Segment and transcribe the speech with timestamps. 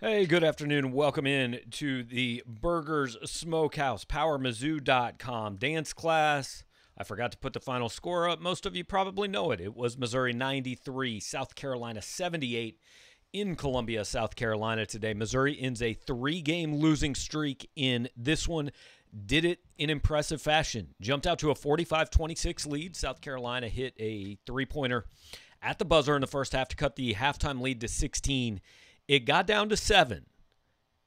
[0.00, 0.92] Hey, good afternoon.
[0.92, 6.62] Welcome in to the Burgers Smokehouse, PowerMizzou.com dance class.
[6.96, 8.40] I forgot to put the final score up.
[8.40, 9.60] Most of you probably know it.
[9.60, 12.78] It was Missouri 93, South Carolina 78
[13.32, 15.14] in Columbia, South Carolina today.
[15.14, 18.70] Missouri ends a three game losing streak in this one.
[19.26, 20.94] Did it in impressive fashion.
[21.00, 22.94] Jumped out to a 45 26 lead.
[22.94, 25.06] South Carolina hit a three pointer
[25.60, 28.60] at the buzzer in the first half to cut the halftime lead to 16
[29.08, 30.26] it got down to seven.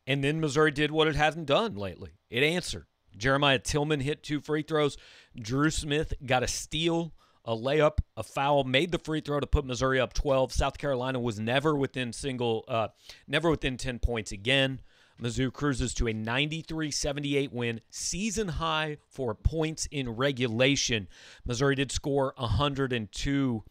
[0.08, 2.12] And then Missouri did what it hasn't done lately.
[2.30, 2.88] It answered.
[3.16, 4.98] Jeremiah Tilmon hit two free throws.
[5.40, 7.14] Dru Smith got a steal,
[7.46, 10.52] a layup, a foul, made the free throw to put Missouri up 12.
[10.52, 12.88] South Carolina was never within single, uh,
[13.28, 14.82] never within 10 points again.
[15.22, 21.08] Mizzou cruises to a 93-78 win, season high for points in regulation.
[21.46, 23.64] Missouri did score 102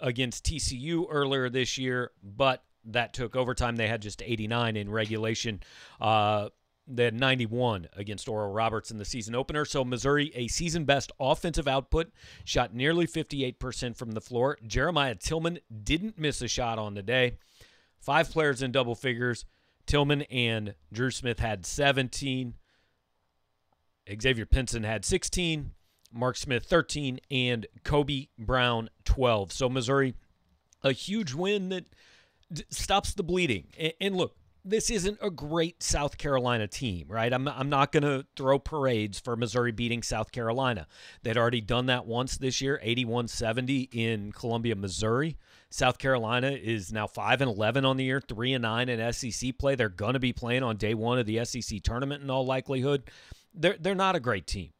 [0.00, 3.76] against TCU earlier this year, but that took overtime.
[3.76, 5.60] They had just 89 in regulation.
[6.00, 6.48] Uh,
[6.86, 9.64] they had 91 against Oral Roberts in the season opener.
[9.64, 12.10] So Missouri, a season best offensive output,
[12.44, 14.58] shot nearly 58% from the floor.
[14.66, 17.36] Jeremiah Tilmon didn't miss a shot on the day.
[18.00, 19.44] Five players in double figures.
[19.86, 22.54] Tilmon and Dru Smith had 17.
[24.20, 25.72] Xavier Pinson had 16.
[26.10, 29.52] Mark Smith 13 and Kobe Brown 12.
[29.52, 30.14] So Missouri,
[30.82, 31.84] a huge win that
[32.70, 33.68] stops the bleeding.
[33.78, 37.32] And, and look, this isn't a great South Carolina team, right?
[37.32, 40.86] I'm, I'm not going to throw parades for Missouri beating South Carolina.
[41.22, 45.36] They'd already done that once this year, 81 70 in Columbia, Missouri.
[45.70, 49.58] South Carolina is now 5 and 11 on the year, 3 and 9 in SEC
[49.58, 49.74] play.
[49.74, 53.04] They're going to be playing on day one of the SEC tournament in all likelihood.
[53.54, 54.70] They're, they're not a great team.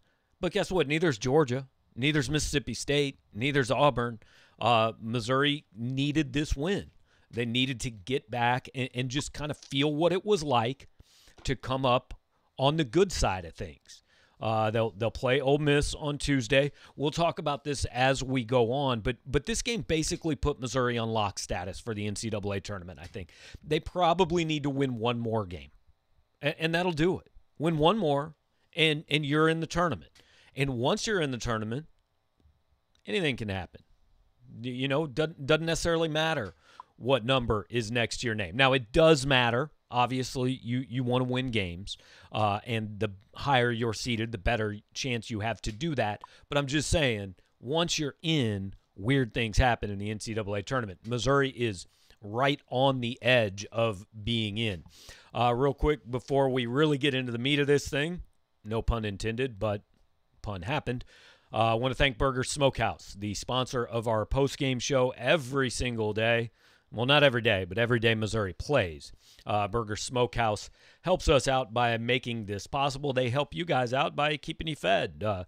[0.40, 0.86] But guess what?
[0.86, 4.20] Neither's Georgia, neither's Mississippi State, neither's Auburn.
[4.60, 6.90] Uh, Missouri needed this win.
[7.30, 10.88] They needed to get back and, and just kind of feel what it was like
[11.44, 12.14] to come up
[12.58, 14.02] on the good side of things.
[14.40, 16.70] Uh, they'll they'll play Ole Miss on Tuesday.
[16.94, 20.96] We'll talk about this as we go on, but but this game basically put Missouri
[20.96, 23.00] on lock status for the NCAA tournament.
[23.02, 23.30] I think
[23.64, 25.70] they probably need to win one more game,
[26.40, 27.32] and, and that'll do it.
[27.58, 28.34] Win one more,
[28.76, 30.12] and and you're in the tournament.
[30.54, 31.86] And once you're in the tournament,
[33.06, 33.80] anything can happen.
[34.62, 36.54] You know, doesn't doesn't necessarily matter
[36.98, 38.56] what number is next to your name.
[38.56, 39.70] Now, it does matter.
[39.90, 41.96] Obviously, you, you want to win games,
[42.30, 46.22] uh, and the higher you're seated, the better chance you have to do that.
[46.48, 51.00] But I'm just saying, once you're in, weird things happen in the NCAA tournament.
[51.06, 51.86] Missouri is
[52.20, 54.82] right on the edge of being in.
[55.32, 58.22] Uh, real quick, before we really get into the meat of this thing,
[58.64, 59.82] no pun intended, but
[60.42, 61.04] pun happened.
[61.52, 65.70] Uh, I want to thank Burger Smokehouse, the sponsor of our post game show every
[65.70, 66.50] single day
[66.92, 69.12] well, not every day, but every day Missouri plays.
[69.46, 70.70] Uh, Burger Smokehouse
[71.02, 73.12] helps us out by making this possible.
[73.12, 75.22] They help you guys out by keeping you fed.
[75.24, 75.44] Uh,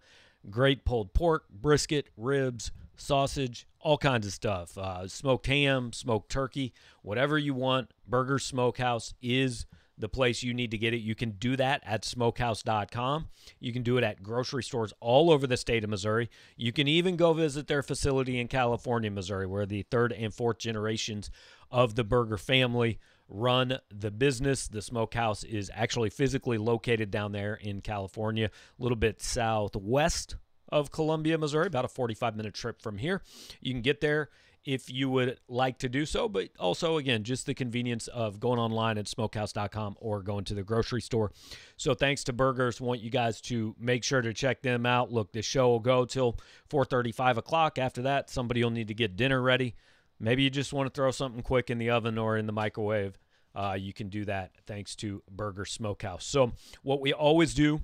[0.50, 4.76] great pulled pork, brisket, ribs, sausage, all kinds of stuff.
[4.76, 7.90] Uh, smoked ham, smoked turkey, whatever you want.
[8.06, 9.66] Burger Smokehouse is
[10.00, 10.98] the place you need to get it.
[10.98, 13.28] You can do that at smokehouse.com.
[13.58, 16.30] You can do it at grocery stores all over the state of Missouri.
[16.56, 20.58] You can even go visit their facility in California, Missouri, where the third and fourth
[20.58, 21.30] generations
[21.70, 22.98] of the Burger family
[23.28, 24.66] run the business.
[24.68, 30.36] The smokehouse is actually physically located down there in California, a little bit southwest
[30.68, 33.22] of Columbia, Missouri, about a 45 minute trip from here.
[33.60, 34.30] You can get there
[34.64, 36.28] if you would like to do so.
[36.28, 40.62] But also, again, just the convenience of going online at smokehouse.com or going to the
[40.62, 41.32] grocery store.
[41.76, 42.80] So thanks to Burgers.
[42.80, 45.12] Want you guys to make sure to check them out.
[45.12, 47.78] Look, the show will go till 4:30, 5 o'clock.
[47.78, 49.74] After that, somebody will need to get dinner ready.
[50.18, 53.18] Maybe you just want to throw something quick in the oven or in the microwave.
[53.54, 56.24] Uh, you can do that thanks to Burger Smokehouse.
[56.24, 56.52] So,
[56.82, 57.80] what we always do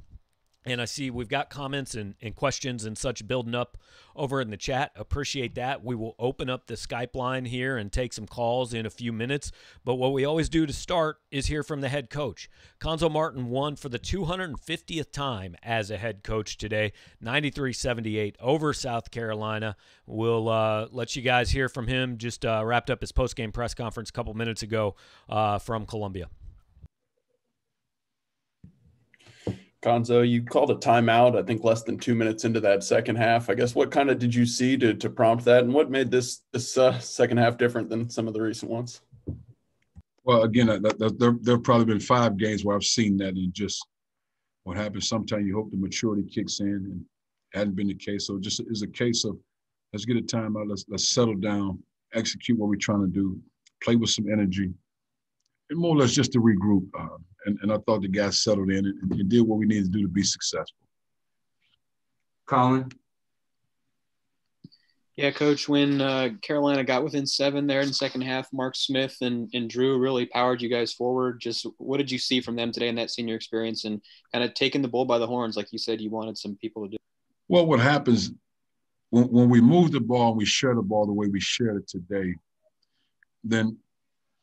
[0.66, 3.78] and I see we've got comments and, and questions and such building up
[4.16, 4.90] over in the chat.
[4.96, 5.84] Appreciate that.
[5.84, 9.12] We will open up the Skype line here and take some calls in a few
[9.12, 9.52] minutes.
[9.84, 12.50] But what we always do to start is hear from the head coach.
[12.80, 18.72] Cuonzo Martin won for the 250th time as a head coach today, 93 78 over
[18.72, 19.76] South Carolina.
[20.06, 22.18] We'll uh, let you guys hear from him.
[22.18, 24.96] Just uh, wrapped up his post game press conference a couple minutes ago
[25.28, 26.28] uh, from Columbia.
[29.86, 33.48] Cuonzo, you called a timeout, I think less than two minutes into that second half.
[33.48, 36.10] I guess what kind of did you see to, to prompt that, and what made
[36.10, 39.02] this this uh, second half different than some of the recent ones?
[40.24, 41.10] Well, again, there
[41.40, 43.86] there have probably been five games where I've seen that, and just
[44.64, 45.08] what happens.
[45.08, 47.04] Sometimes you hope the maturity kicks in, and
[47.54, 48.26] hadn't been the case.
[48.26, 49.38] So just is a case of
[49.92, 51.78] let's get a timeout, let's let's settle down,
[52.12, 53.38] execute what we're trying to do,
[53.84, 54.72] play with some energy,
[55.70, 56.88] and more or less just to regroup.
[56.98, 59.84] Uh, and, and I thought the guys settled in and, and did what we needed
[59.84, 60.76] to do to be successful.
[62.46, 62.90] Colin.
[65.16, 69.16] Yeah, coach, when uh, Carolina got within seven there in the second half, Mark Smith
[69.22, 71.40] and, and Dru really powered you guys forward.
[71.40, 74.52] Just what did you see from them today in that senior experience and kind of
[74.52, 76.96] taking the bull by the horns, like you said you wanted some people to do?
[77.48, 78.30] Well, what happens
[79.08, 81.76] when, when we move the ball and we share the ball the way we shared
[81.76, 82.34] it today,
[83.42, 83.78] then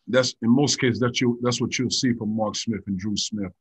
[0.08, 3.16] that's in most cases that's you that's what you'll see from Mark Smith and Dru
[3.16, 3.52] Smith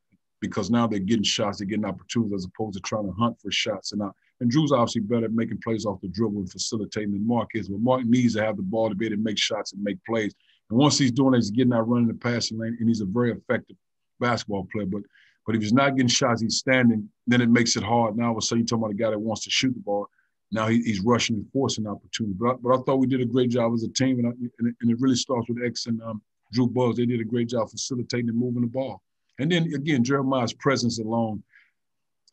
[0.43, 3.50] because now they're getting shots, they're getting opportunities as opposed to trying to hunt for
[3.50, 3.93] shots.
[3.93, 4.09] And I,
[4.41, 7.69] and Dru's obviously better at making plays off the dribble and facilitating than Mark is.
[7.69, 10.05] But Mark needs to have the ball to be able to make shots and make
[10.05, 10.35] plays.
[10.69, 13.06] And once he's doing it, he's getting out running the passing lane, and he's a
[13.06, 13.77] very effective
[14.21, 14.87] basketball player.
[14.87, 15.03] But
[15.47, 18.17] but if he's not getting shots, he's standing, then it makes it hard.
[18.17, 19.81] Now all of a sudden you're talking about a guy that wants to shoot the
[19.81, 20.09] ball.
[20.50, 22.37] Now he, he's rushing and forcing opportunities.
[22.39, 24.31] But I, but I thought we did a great job as a team, and, I,
[24.31, 26.21] and, it, and it really starts with X and um,
[26.52, 26.96] Drew Buggs.
[26.96, 29.02] They did a great job facilitating and moving the ball.
[29.38, 31.43] And then again, Jeremiah's presence alone.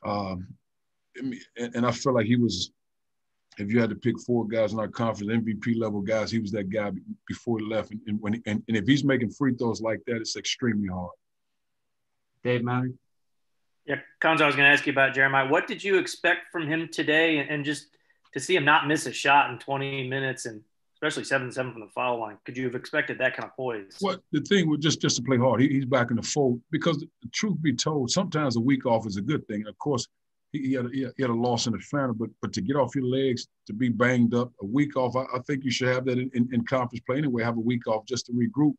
[0.04, 0.48] Um,
[1.16, 2.72] and, and I felt like he was,
[3.58, 6.52] if you had to pick four guys in our conference, MVP level guys, he was
[6.52, 6.92] that guy
[7.28, 7.92] before he left.
[7.92, 11.12] And, and when and, and if he's making free throws like that, it's extremely hard.
[12.44, 12.94] Dave Mallory.
[13.86, 15.48] Yeah, Cons, I was going to ask you about Jeremiah.
[15.48, 17.88] What did you expect from him today, and, and just
[18.34, 20.62] to see him not miss a shot in 20 minutes and
[21.02, 22.38] especially seven seven from the foul line.
[22.46, 23.98] Could you have expected that kind of poise?
[24.02, 25.62] Well, the thing was just just to play hard.
[25.62, 29.08] He, he's back in the fold because the truth be told, sometimes a week off
[29.08, 29.66] is a good thing.
[29.68, 30.08] Of course,
[30.52, 32.76] he, he had a, he had a loss in the family, but but to get
[32.76, 35.88] off your legs, to be banged up, a week off, I, I think you should
[35.88, 37.44] have that in, in, in, conference play anyway.
[37.44, 38.74] Have a week off just to regroup.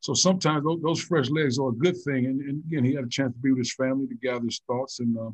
[0.00, 2.26] So sometimes those, those fresh legs are a good thing.
[2.26, 4.60] And, and, again, he had a chance to be with his family to gather his
[4.66, 5.16] thoughts and.
[5.16, 5.30] Uh,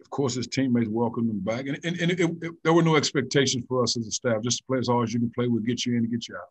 [0.00, 2.96] of course, his teammates welcomed him back, and, and, and it, it, there were no
[2.96, 4.42] expectations for us as a staff.
[4.42, 6.28] Just to play as hard as you can play, we'll get you in and get
[6.28, 6.48] you out.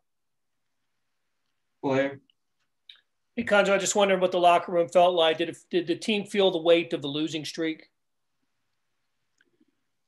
[1.82, 2.20] Blair.
[3.36, 5.38] Hey, Cuonzo, I just wondered what the locker room felt like.
[5.38, 7.90] Did it, did the team feel the weight of the losing streak?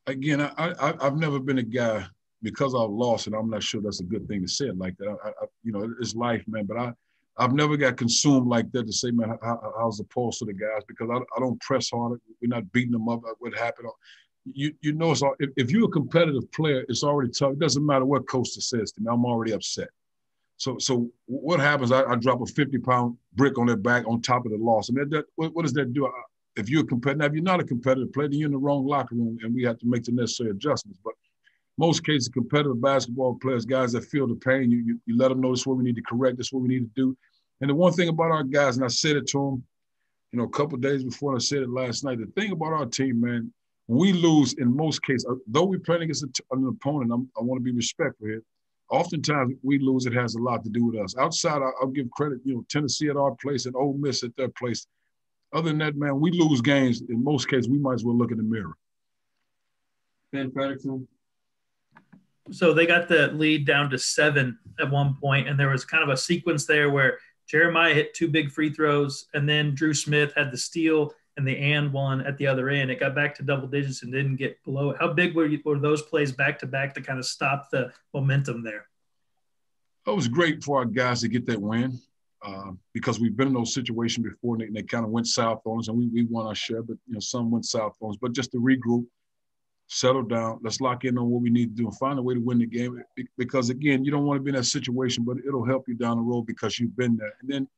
[0.07, 2.07] Again, I, I I've never been a guy
[2.43, 4.97] because I've lost, and I'm not sure that's a good thing to say it like
[4.99, 5.15] that.
[5.23, 6.65] I, I, you know, it's life, man.
[6.65, 6.93] But I
[7.39, 10.55] I've never got consumed like that to say, man, how, how's the pulse of the
[10.55, 10.83] guys?
[10.89, 12.21] Because I, I don't press hard.
[12.43, 13.23] We're not beating them up.
[13.39, 13.89] What happened?
[14.53, 17.53] You you know, it's if, if you're a competitive player, it's already tough.
[17.53, 19.07] It doesn't matter what Costa says to me.
[19.11, 19.89] I'm already upset.
[20.57, 21.93] So so what happens?
[21.93, 24.89] I, I drop a 50 pound brick on their back on top of the loss.
[24.89, 26.11] And that, what, what, does that do?
[26.57, 28.85] If you're a competitive, if you're not a competitive player, then you're in the wrong
[28.85, 30.99] locker room, and we have to make the necessary adjustments.
[31.05, 31.15] But
[31.79, 35.41] most cases, competitive basketball players, guys that feel the pain, you, you, you let them
[35.41, 37.17] know this is what we need to correct, this is what we need to do.
[37.61, 39.65] And the one thing about our guys, and I said it to them,
[40.33, 42.87] you know, a couple days before I said it last night, the thing about our
[42.87, 43.53] team, man,
[43.87, 47.59] we lose in most cases, uh, though we're playing against an opponent, I'm, i want
[47.59, 48.43] to be respectful here.
[48.91, 51.17] Oftentimes we lose, it has a lot to do with us.
[51.17, 54.37] Outside, I'll, I'll give credit, you know, Tennessee at our place and Ole Miss at
[54.37, 54.87] their place.
[55.53, 57.03] Other than that, man, we lose games.
[57.09, 58.75] In most cases, we might as well look in the mirror.
[60.33, 61.07] Ben Frederiksen
[62.51, 66.03] so they got the lead down to seven at one point, and there was kind
[66.03, 67.19] of a sequence there where
[67.49, 71.57] Jeremiah hit two big free throws, and then Dru Smith had the steal and the
[71.57, 72.91] and one at the other end.
[72.91, 74.97] It got back to double digits and didn't get below it.
[75.01, 77.93] How big were, you, were those plays back to back to kind of stop the
[78.13, 78.89] momentum there?
[80.07, 81.99] It was great for our guys to get that win
[82.43, 85.63] uh, because we've been in those situations before, and they, they, kind of went south
[85.65, 88.11] on us, and we, we won our share, but you know some went south on
[88.11, 88.17] us.
[88.21, 89.07] But just to regroup
[89.89, 90.61] settle down.
[90.63, 92.59] Let's lock in on what we need to do and find a way to win
[92.59, 93.03] the game.
[93.37, 96.19] Because again, you don't want to be in that situation, but it'll help you down
[96.19, 97.33] the road because you've been there.
[97.41, 97.69] And then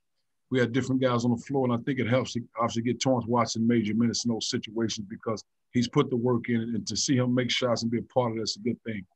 [0.50, 3.00] we had different guys on the floor, and I think it helps to obviously get
[3.00, 6.96] Torrence Watson major minutes in those situations because he's put the work in, and to
[6.96, 9.06] see him make shots and be a part of that's a good thing.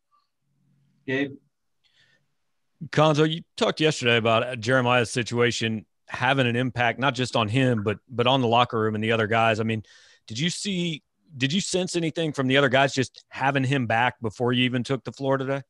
[1.07, 1.35] Gabe.
[2.91, 7.83] Cuonzo, you talked yesterday about uh, Jeremiah's situation having an impact not just on him,
[7.83, 9.59] but but on the locker room and the other guys.
[9.59, 9.83] I mean,
[10.29, 11.03] did you see
[11.37, 14.83] did you sense anything from the other guys just having him back before you even
[14.85, 15.63] took the floor today?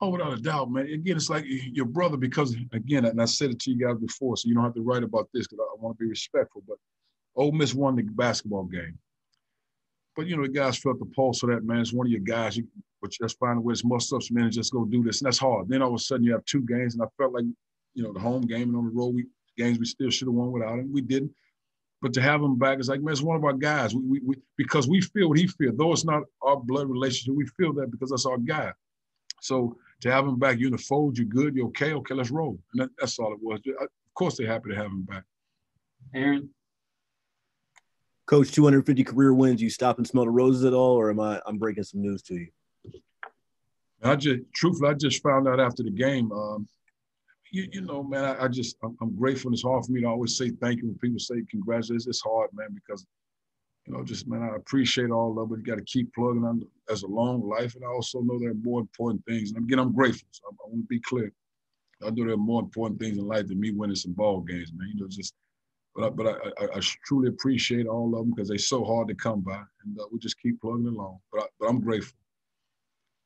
[0.00, 0.86] Oh, without a doubt, man.
[0.86, 4.36] Again, it's like your brother because again, and I said it to you guys before,
[4.36, 6.62] so you don't have to write about this because I, want to be respectful.
[6.68, 6.76] But
[7.34, 8.98] Ole Miss won the basketball game.
[10.14, 11.80] But you know, the guys felt the pulse of that man.
[11.80, 12.58] It's one of your guys.
[12.58, 12.66] You,
[13.00, 15.26] but just find a way to muscle up some and just go do this, and
[15.26, 15.68] that's hard.
[15.68, 17.44] Then all of a sudden you have two games, and I felt like,
[17.94, 20.34] you know, the home game and on the road we games we still should have
[20.34, 20.92] won without him.
[20.92, 21.32] We didn't.
[22.02, 23.94] But to have him back, it's like, man, it's one of our guys.
[23.94, 25.76] We, we, we, because we feel what he feels.
[25.76, 28.72] Though it's not our blood relationship, we feel that because that's our guy.
[29.40, 32.30] So to have him back, you're in the fold, you're good, you're okay, okay, let's
[32.30, 32.58] roll.
[32.74, 33.60] And that, that's all it was.
[33.80, 35.24] Of course, they're happy to have him back.
[36.14, 36.50] Aaron?
[38.26, 39.62] Coach, 250 career wins.
[39.62, 41.40] You stop and smell the roses at all, or am I?
[41.46, 42.48] I'm breaking some news to you.
[44.02, 46.30] I just, truthfully, I just found out after the game.
[46.32, 46.68] Um,
[47.50, 49.52] you, you know, man, I, I just I'm, I'm, grateful.
[49.52, 52.06] It's hard for me to always say thank you when people say congratulations.
[52.06, 53.06] It's hard, man, because
[53.86, 55.58] you know, just man, I appreciate all of it.
[55.58, 58.50] You got to keep plugging on as a long life, and I also know there
[58.50, 59.52] are more important things.
[59.52, 60.28] And again, I'm grateful.
[60.30, 61.32] So I, I want to be clear.
[62.02, 64.72] I know there are more important things in life than me winning some ball games,
[64.74, 64.88] man.
[64.94, 65.34] You know, just
[65.94, 69.08] but I, but I, I, I truly appreciate all of them because they're so hard
[69.08, 71.18] to come by, and uh, we just keep plugging along.
[71.32, 72.18] But I, but I'm grateful.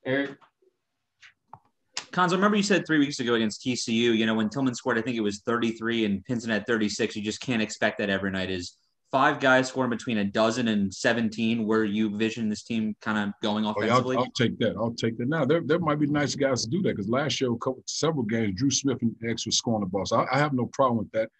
[0.05, 0.39] Eric.
[2.13, 4.99] Cons, I remember you said three weeks ago against TCU, you know, when Tilmon scored,
[4.99, 7.15] I think it was 33 and Pinson at 36.
[7.15, 8.51] You just can't expect that every night.
[8.51, 8.75] Is
[9.13, 13.35] five guys scoring between a dozen and 17 where you vision this team kind of
[13.43, 14.17] going offensively?
[14.17, 14.77] Oh, yeah, I'll, I'll, take that.
[14.77, 15.29] I'll take that.
[15.29, 17.83] Now, there, there might be nice guys to do that because last year, a couple,
[17.87, 20.07] several games, Dru Smith and X was scoring the ball.
[20.07, 21.31] So I, I, have no problem with that.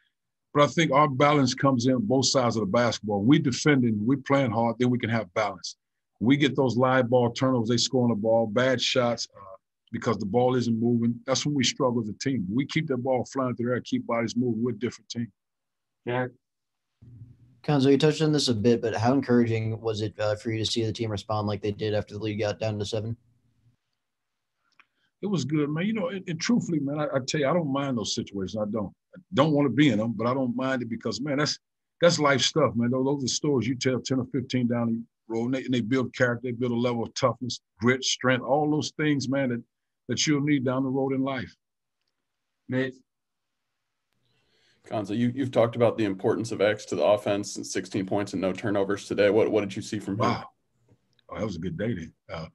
[0.55, 3.23] But I think our balance comes in both sides of the basketball.
[3.23, 5.77] We defending, we playing hard, then we can have balance.
[6.21, 9.57] We get those live ball turnovers, they scoring the ball, bad shots uh,
[9.93, 11.19] because the ball isn't moving.
[11.27, 12.47] That's when we struggle as a team.
[12.53, 14.63] We keep that ball flying through there, keep bodies moving.
[14.63, 15.33] We're a different team.
[16.07, 16.31] Jack.
[17.63, 20.59] Cuonzo, you touched on this a bit, but how encouraging was it uh, for you
[20.59, 23.17] to see the team respond like they did after the lead got down to seven?
[25.23, 25.85] It was good, man.
[25.85, 28.57] You know, and, and truthfully, man, I, I, tell you, I don't mind those situations.
[28.57, 28.93] I don't.
[29.15, 31.59] I don't want to be in them, but I don't mind it because, man, that's
[32.01, 32.91] that's life stuff, man.
[32.91, 35.75] Those, those are stories you tell 10 or 15 down the road, and they, and
[35.75, 39.51] they build character, they build a level of toughness, grit, strength, all those things, man,
[39.51, 39.63] that,
[40.11, 41.55] that you'll need down the road in life.
[42.69, 42.95] Nate.
[44.89, 48.33] Cuonzo, you, you've talked about the importance of X to the offense and 16 points
[48.33, 49.31] and no turnovers today.
[49.31, 50.21] What, what did you see from him?
[50.21, 50.49] Wow.
[51.29, 52.13] Oh, that was a good day then.
[52.29, 52.47] Uh,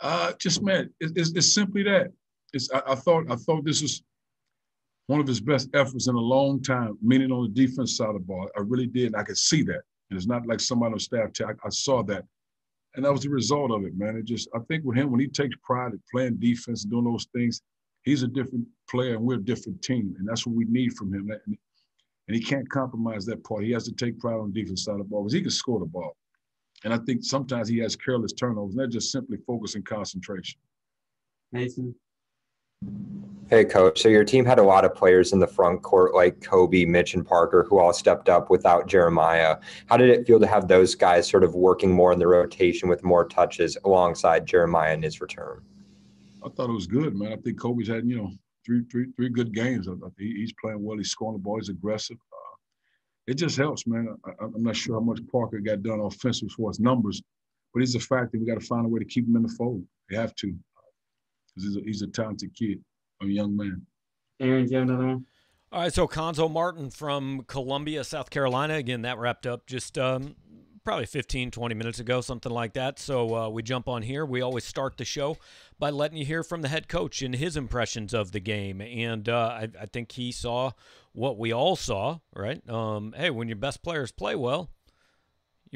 [0.00, 2.10] uh, just, man, it, it's, it's simply that.
[2.52, 4.02] It's, I, I, thought I thought this was
[5.06, 8.14] one of his best efforts in a long time, meaning on the defense side of
[8.14, 8.50] the ball.
[8.56, 9.06] I really did.
[9.06, 9.82] And I could see that.
[10.10, 12.24] And it's not like somebody on staff, I, I saw that.
[12.96, 14.16] And that was the result of it, man.
[14.16, 17.04] It just, I think with him, when he takes pride in playing defense and doing
[17.04, 17.60] those things,
[18.04, 20.14] he's a different player and we're a different team.
[20.18, 21.30] And that's what we need from him.
[21.30, 21.58] And
[22.34, 23.64] he can't compromise that part.
[23.64, 25.50] He has to take pride on the defense side of the ball because he can
[25.50, 26.16] score the ball.
[26.84, 30.58] And I think sometimes he has careless turnovers, and they're just simply focus and concentration.
[31.52, 31.94] Mason.
[33.48, 34.02] Hey, coach.
[34.02, 37.14] So your team had a lot of players in the front court like Kobe, Mitch,
[37.14, 39.58] and Parker who all stepped up without Jeremiah.
[39.86, 42.88] How did it feel to have those guys sort of working more in the rotation
[42.88, 45.62] with more touches alongside Jeremiah in his return?
[46.44, 47.32] I thought it was good, man.
[47.32, 48.32] I think Kobe's had, you know,
[48.64, 49.88] three, three, three good games.
[50.18, 50.98] He's playing well.
[50.98, 51.58] He's scoring the ball.
[51.58, 52.16] He's aggressive.
[52.32, 52.56] Uh,
[53.28, 54.16] it just helps, man.
[54.24, 57.22] I, am not sure how much Parker got done offensively for his numbers,
[57.72, 59.42] but he's a fact that We got to find a way to keep him in
[59.42, 59.84] the fold.
[60.10, 60.52] We have to,
[61.56, 62.82] because he's a, he's a talented kid,
[63.22, 63.82] a young man.
[64.40, 65.24] Aaron, do you have another one?
[65.72, 68.74] All right, so Cuonzo Martin from Columbia, South Carolina.
[68.74, 70.36] Again, that wrapped up just um,
[70.84, 72.98] probably 15, 20 minutes ago, something like that.
[72.98, 74.24] So uh, we jump on here.
[74.24, 75.36] We always start the show
[75.78, 78.80] by letting you hear from the head coach and his impressions of the game.
[78.80, 80.70] And uh, I, I, think he saw
[81.12, 82.66] what we all saw, right?
[82.70, 84.70] Um, hey, when your best players play well,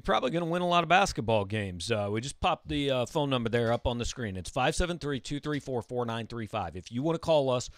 [0.01, 1.91] you're probably going to win a lot of basketball games.
[1.91, 4.35] Uh, we just popped the uh, phone number there up on the screen.
[4.35, 6.75] It's 573 234 4935.
[6.75, 7.69] If you want to call us,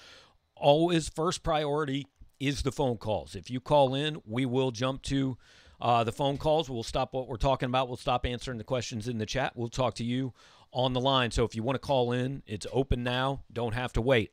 [0.54, 2.06] always first priority
[2.38, 3.34] is the phone calls.
[3.34, 5.36] If you call in, we will jump to
[5.80, 6.70] uh, the phone calls.
[6.70, 7.88] We'll stop what we're talking about.
[7.88, 9.56] We'll stop answering the questions in the chat.
[9.56, 10.32] We'll talk to you
[10.72, 11.32] on the line.
[11.32, 13.42] So if you want to call in, it's open now.
[13.52, 14.30] Don't have to wait.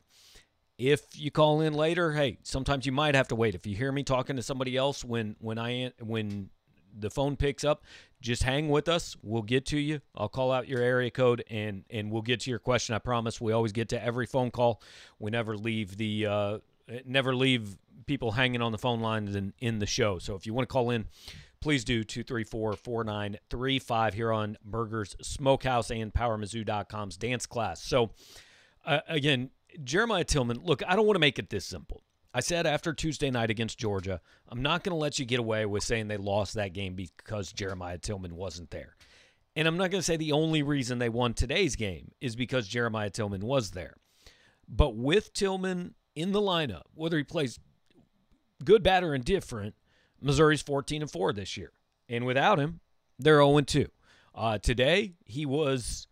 [0.78, 3.56] If you call in later, hey, sometimes you might have to wait.
[3.56, 6.52] If you hear me talking to somebody else when when I when
[6.98, 7.84] the phone picks up,
[8.22, 9.16] just hang with us.
[9.22, 10.02] We'll get to you.
[10.16, 12.96] I'll call out your area code and and we'll get to your question.
[12.96, 13.40] I promise.
[13.40, 14.82] We always get to every phone call.
[15.20, 16.58] We never leave the uh,
[17.06, 20.20] never leave people hanging on the phone lines in, in the show.
[20.20, 21.06] So if you want to call in,
[21.62, 27.82] please do 234 4935 here on Burgers Smokehouse and PowerMizzou.com's dance class.
[27.84, 28.12] So,
[28.86, 29.52] uh, again,
[29.84, 32.02] Jeremiah Tilmon, look, I don't want to make it this simple.
[32.34, 35.66] I said after Tuesday night against Georgia, I'm not going to let you get away
[35.66, 38.96] with saying they lost that game because Jeremiah Tilmon wasn't there.
[39.56, 42.68] And I'm not going to say the only reason they won today's game is because
[42.68, 43.96] Jeremiah Tilmon was there.
[44.68, 47.60] But with Tilmon in the lineup, whether he plays
[48.64, 49.74] good, bad, or indifferent,
[50.22, 51.72] Missouri's 14 and 4 this year.
[52.08, 52.80] And without him,
[53.18, 53.88] they're 0 2.
[54.36, 56.08] Uh, today, he was,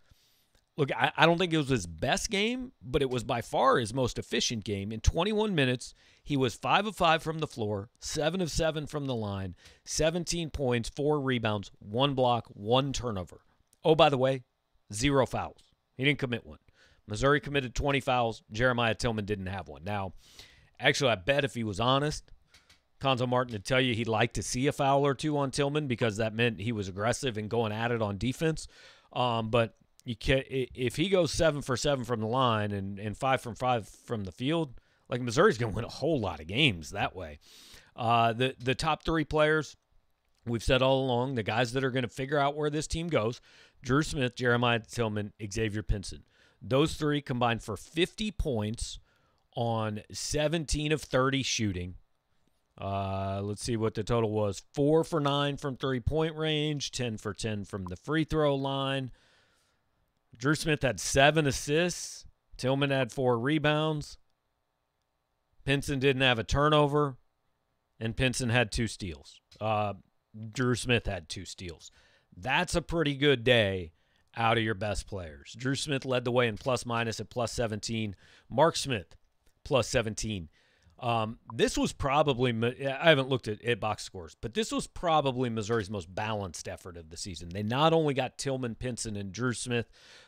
[0.77, 3.77] look, I, I don't think it was his best game, but it was by far
[3.77, 4.91] his most efficient game.
[4.91, 5.93] In 21 minutes,
[6.23, 9.55] he was 5 of 5 from the floor, 7 of 7 from the line,
[9.85, 13.41] 17 points, 4 rebounds, 1 block, 1 turnover.
[13.83, 14.43] Oh, by the way,
[14.93, 15.63] zero fouls.
[15.95, 16.59] He didn't commit one.
[17.07, 18.43] Missouri committed 20 fouls.
[18.51, 19.83] Jeremiah Tilmon didn't have one.
[19.83, 20.13] Now,
[20.79, 22.31] actually, I bet if he was honest,
[22.99, 25.87] Cuonzo Martin to tell you he'd like to see a foul or two on Tilmon
[25.87, 28.67] because that meant he was aggressive and going at it on defense.
[29.13, 29.75] Um, but
[30.07, 33.55] you can if he goes seven for seven from the line and, and five from
[33.55, 37.13] five from the field, Like Missouri's going to win a whole lot of games that
[37.13, 37.39] way.
[37.93, 39.75] Uh, the the top three players
[40.45, 43.09] we've said all along, the guys that are going to figure out where this team
[43.09, 43.41] goes:
[43.83, 46.23] Dru Smith, Jeremiah Tilmon, Xavier Pinson.
[46.61, 48.99] Those three combined for 50 points
[49.55, 51.95] on 17 of 30 shooting.
[52.79, 57.17] Uh, let's see what the total was: four for nine from three point range, 10
[57.17, 59.11] for 10 from the free throw line.
[60.37, 62.25] Dru Smith had seven assists.
[62.57, 64.17] Tilmon had four rebounds.
[65.65, 67.17] Pinson didn't have a turnover,
[67.99, 69.39] and Pinson had two steals.
[69.59, 69.93] Uh,
[70.51, 71.91] Dru Smith had two steals.
[72.35, 73.91] That's a pretty good day
[74.35, 75.55] out of your best players.
[75.57, 78.15] Dru Smith led the way in plus minus at plus 17.
[78.49, 79.15] Mark Smith,
[79.63, 80.49] plus 17.
[80.99, 82.51] Um, this was probably,
[82.87, 86.97] I haven't looked at, at box scores, but this was probably Missouri's most balanced effort
[86.97, 87.49] of the season.
[87.49, 89.87] They not only got Tilmon, Pinson, and Dru Smith,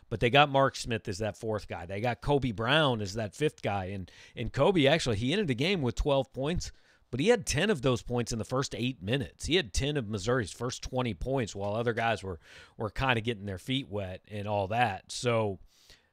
[0.10, 1.86] but they got Mark Smith as that fourth guy.
[1.86, 3.86] They got Kobe Brown as that fifth guy.
[3.86, 6.72] And, and Kobe, actually, he ended the game with 12 points,
[7.12, 9.46] but he had 10 of those points in the first eight minutes.
[9.46, 12.40] He had 10 of Missouri's first 20 points while other guys were,
[12.78, 15.12] were kind of getting their feet wet and all that.
[15.12, 15.60] So,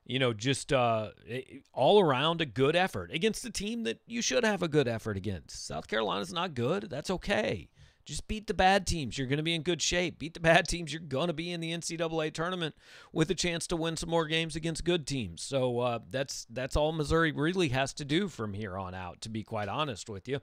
[0.04, 1.10] you know, just uh,
[1.72, 5.16] all around a good effort against a team that you should have a good effort
[5.16, 5.66] against.
[5.66, 6.88] South Carolina's not good.
[6.90, 7.68] That's okay.
[8.06, 9.18] Just beat the bad teams.
[9.18, 10.20] You're going to be in good shape.
[10.20, 10.92] Beat the bad teams.
[10.92, 12.76] You're going to be in the NCAA tournament
[13.12, 15.42] with a chance to win some more games against good teams.
[15.42, 19.20] So uh, that's that's all Missouri really has to do from here on out.
[19.22, 20.40] To be quite honest with you.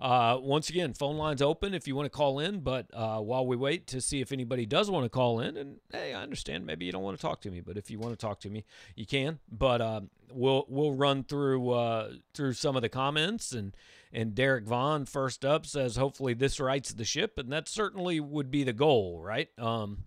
[0.00, 2.60] Uh, once again, phone lines open if you want to call in.
[2.60, 5.78] But uh, while we wait to see if anybody does want to call in, and
[5.90, 8.12] hey, I understand maybe you don't want to talk to me, but if you want
[8.12, 9.38] to talk to me, you can.
[9.50, 13.74] But um, we'll we'll run through uh, through some of the comments and.
[14.10, 18.50] And Derek Vaughn, first up, says hopefully this rights the ship, and that certainly would
[18.50, 19.50] be the goal, right?
[19.58, 20.04] Um,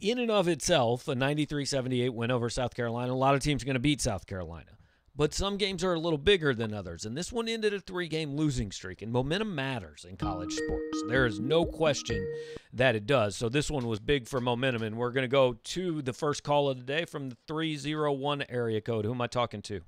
[0.00, 3.62] in and of itself, a 93 78 win over South Carolina, a lot of teams
[3.62, 4.70] are going to beat South Carolina.
[5.16, 8.08] But some games are a little bigger than others, and this one ended a three
[8.08, 11.02] game losing streak, and momentum matters in college sports.
[11.08, 12.26] There is no question
[12.72, 13.36] that it does.
[13.36, 16.44] So this one was big for momentum, and we're going to go to the first
[16.44, 19.04] call of the day from the 301 area code.
[19.04, 19.80] Who am I talking to?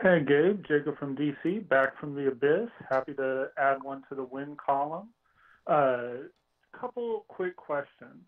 [0.00, 2.70] Hey, Gabe, Jacob from DC, back from the abyss.
[2.88, 5.10] Happy to add one to the win column.
[5.68, 6.12] A uh,
[6.76, 8.24] couple quick questions.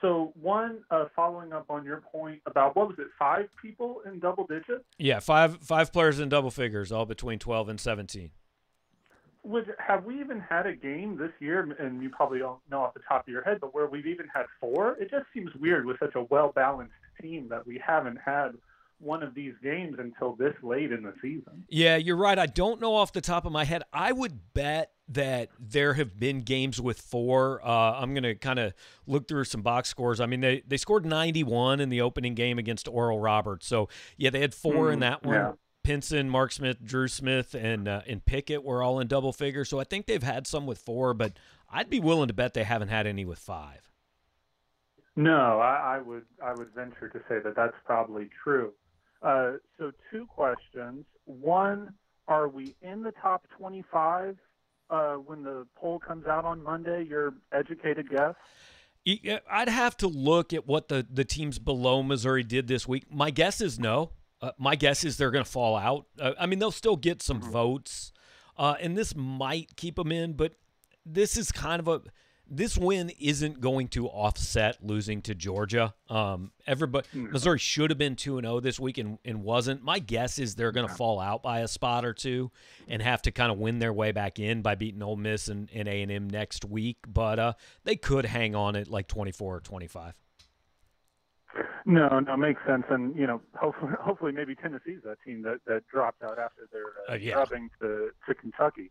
[0.00, 4.18] So, one, uh, following up on your point about what was it, five people in
[4.18, 4.84] double digits?
[4.98, 8.30] Yeah, five five players in double figures, all between twelve and seventeen.
[9.42, 11.76] Would have we even had a game this year?
[11.78, 14.26] And you probably don't know off the top of your head, but where we've even
[14.32, 14.96] had four?
[15.00, 18.52] It just seems weird with such a well balanced team that we haven't had
[19.00, 21.64] one of these games until this late in the season.
[21.68, 22.38] Yeah, you're right.
[22.38, 23.82] I don't know off the top of my head.
[23.92, 27.60] I would bet that there have been games with four.
[27.66, 28.74] Uh, I'm going to kind of
[29.06, 30.20] look through some box scores.
[30.20, 33.66] I mean, they, they scored 91 in the opening game against Oral Roberts.
[33.66, 35.34] So, yeah, they had four mm, in that one.
[35.34, 35.52] Yeah.
[35.82, 39.70] Pinson, Mark Smith, Dru Smith, and uh, and Pickett were all in double figures.
[39.70, 41.38] So I think they've had some with four, but
[41.70, 43.90] I'd be willing to bet they haven't had any with five.
[45.16, 48.72] No, I, I would I would venture to say that that's probably true.
[49.22, 51.04] Uh, so, two questions.
[51.24, 51.94] One,
[52.28, 54.36] are we in the top 25
[54.88, 57.04] uh, when the poll comes out on Monday?
[57.04, 58.34] Your educated guess?
[59.50, 63.04] I'd have to look at what the, the teams below Missouri did this week.
[63.10, 64.12] My guess is no.
[64.42, 66.06] Uh, my guess is they're going to fall out.
[66.18, 67.50] Uh, I mean, they'll still get some mm-hmm.
[67.50, 68.12] votes,
[68.56, 70.54] uh, and this might keep them in, but
[71.04, 72.02] this is kind of a
[72.50, 75.94] this win isn't going to offset losing to Georgia.
[76.08, 77.30] Um, everybody, no.
[77.30, 79.82] Missouri should have been two and zero oh this week and, and wasn't.
[79.82, 82.50] My guess is they're going to fall out by a spot or two
[82.88, 85.70] and have to kind of win their way back in by beating Ole Miss and
[85.72, 86.98] A and M next week.
[87.06, 87.52] But uh,
[87.84, 90.14] they could hang on at like twenty four or twenty five.
[91.86, 95.86] No, no, makes sense, and you know, hopefully, hopefully, maybe Tennessee's that team that, that
[95.86, 97.34] dropped out after their uh, uh, yeah.
[97.34, 98.90] dropping to to Kentucky.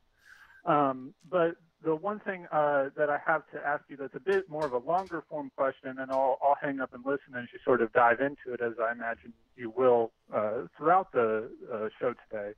[0.66, 4.50] Um, but the one thing uh, that I have to ask you that's a bit
[4.50, 7.60] more of a longer form question, and I'll, I'll hang up and listen as you
[7.64, 12.14] sort of dive into it, as I imagine you will uh, throughout the uh, show
[12.30, 12.52] today,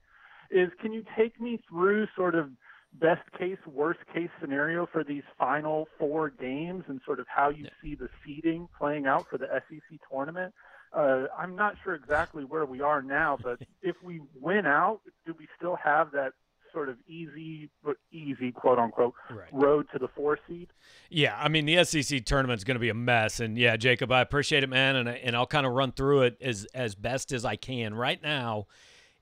[0.50, 2.50] is can you take me through sort of
[2.94, 7.66] best case, worst case scenario for these final four games and sort of how you
[7.82, 10.54] see the seeding playing out for the SEC tournament?
[10.94, 15.34] Uh, I'm not sure exactly where we are now, but if we win out, do
[15.38, 16.34] we still have that
[16.74, 17.70] sort of easy,
[18.12, 19.48] easy quote unquote right.
[19.52, 20.70] road to the four seed.
[21.10, 24.22] Yeah, I mean the SEC tournament's going to be a mess, and yeah, Jacob, I
[24.22, 27.46] appreciate it, man, and and I'll kind of run through it as as best as
[27.46, 28.68] I can right now.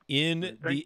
[0.08, 0.86] In the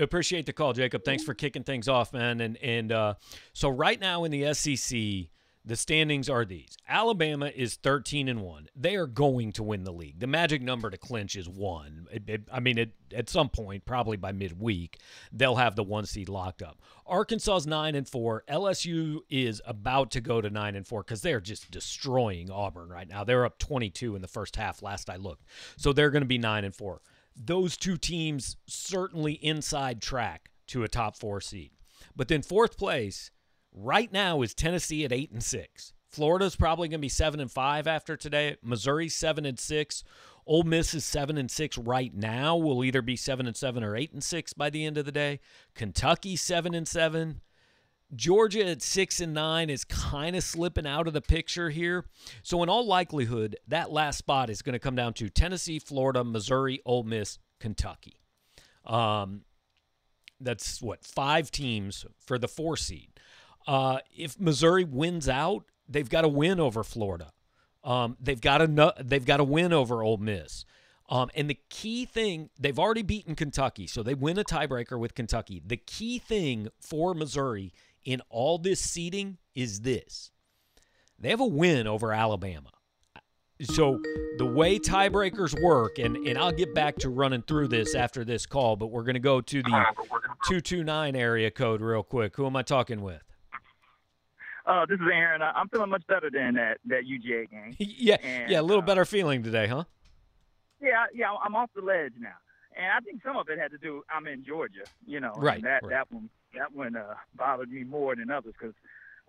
[0.00, 1.04] appreciate the call, Jacob.
[1.04, 2.40] Thanks for kicking things off, man.
[2.40, 3.14] And and uh,
[3.52, 5.28] so right now in the SEC,
[5.66, 6.76] The standings are these.
[6.86, 8.68] Alabama is 13 and 1.
[8.76, 10.20] They are going to win the league.
[10.20, 12.08] The magic number to clinch is 1.
[12.12, 14.98] It, it, I mean, it, at some point, probably by midweek,
[15.32, 16.82] they'll have the 1 seed locked up.
[17.06, 18.44] Arkansas's 9 and 4.
[18.46, 23.08] LSU is about to go to 9 and 4 cuz they're just destroying Auburn right
[23.08, 23.24] now.
[23.24, 25.46] They're up 22 in the first half last I looked.
[25.78, 27.00] So they're going to be 9 and 4.
[27.36, 31.70] Those two teams certainly inside track to a top 4 seed.
[32.14, 33.30] But then fourth place
[33.74, 35.92] right now is Tennessee at eight and six.
[36.08, 38.56] Florida's probably going to be seven and five after today.
[38.62, 40.04] Missouri's seven and six.
[40.46, 42.56] Ole Miss is seven and six right now.
[42.56, 45.12] Will either be seven and seven or eight and six by the end of the
[45.12, 45.40] day.
[45.74, 47.40] Kentucky seven and seven.
[48.14, 52.04] Georgia at six and nine is kind of slipping out of the picture here.
[52.42, 56.22] So in all likelihood, that last spot is going to come down to Tennessee, Florida,
[56.22, 58.20] Missouri, Ole Miss, Kentucky.
[58.84, 59.42] Um,
[60.38, 63.13] that's what five teams for the four seed.
[63.66, 67.32] Uh, if Missouri wins out, they've got to win over Florida.
[67.82, 70.64] Um, they've got to they've got to win over Ole Miss.
[71.10, 75.14] Um, and the key thing, they've already beaten Kentucky, so they win a tiebreaker with
[75.14, 75.60] Kentucky.
[75.64, 77.72] The key thing for Missouri
[78.04, 80.30] in all this seeding is this:
[81.18, 82.70] they have a win over Alabama.
[83.62, 84.00] So
[84.38, 88.46] the way tiebreakers work, and, and I'll get back to running through this after this
[88.46, 89.84] call, but we're going to go to the
[90.48, 92.34] 229 area code real quick.
[92.36, 93.22] Who am I talking with?
[94.66, 95.42] Uh, this is Aaron.
[95.42, 97.74] I'm feeling much better than that that UGA game.
[97.78, 99.84] yeah, and, yeah, a little uh, better feeling today, huh?
[100.80, 102.36] Yeah, yeah, I'm off the ledge now,
[102.76, 104.02] and I think some of it had to do.
[104.14, 105.90] I'm in Georgia, you know, and Right, that right.
[105.90, 108.74] that one that one uh, bothered me more than others because,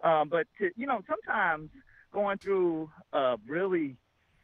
[0.03, 1.69] um, but to, you know, sometimes
[2.13, 3.97] going through a really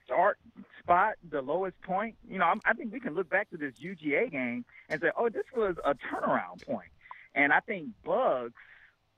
[0.08, 0.40] dark
[0.80, 3.76] spot, the lowest point, you know, I'm, I think we can look back to this
[3.82, 6.90] UGA game and say, oh, this was a turnaround point,
[7.34, 8.54] and I think Buggs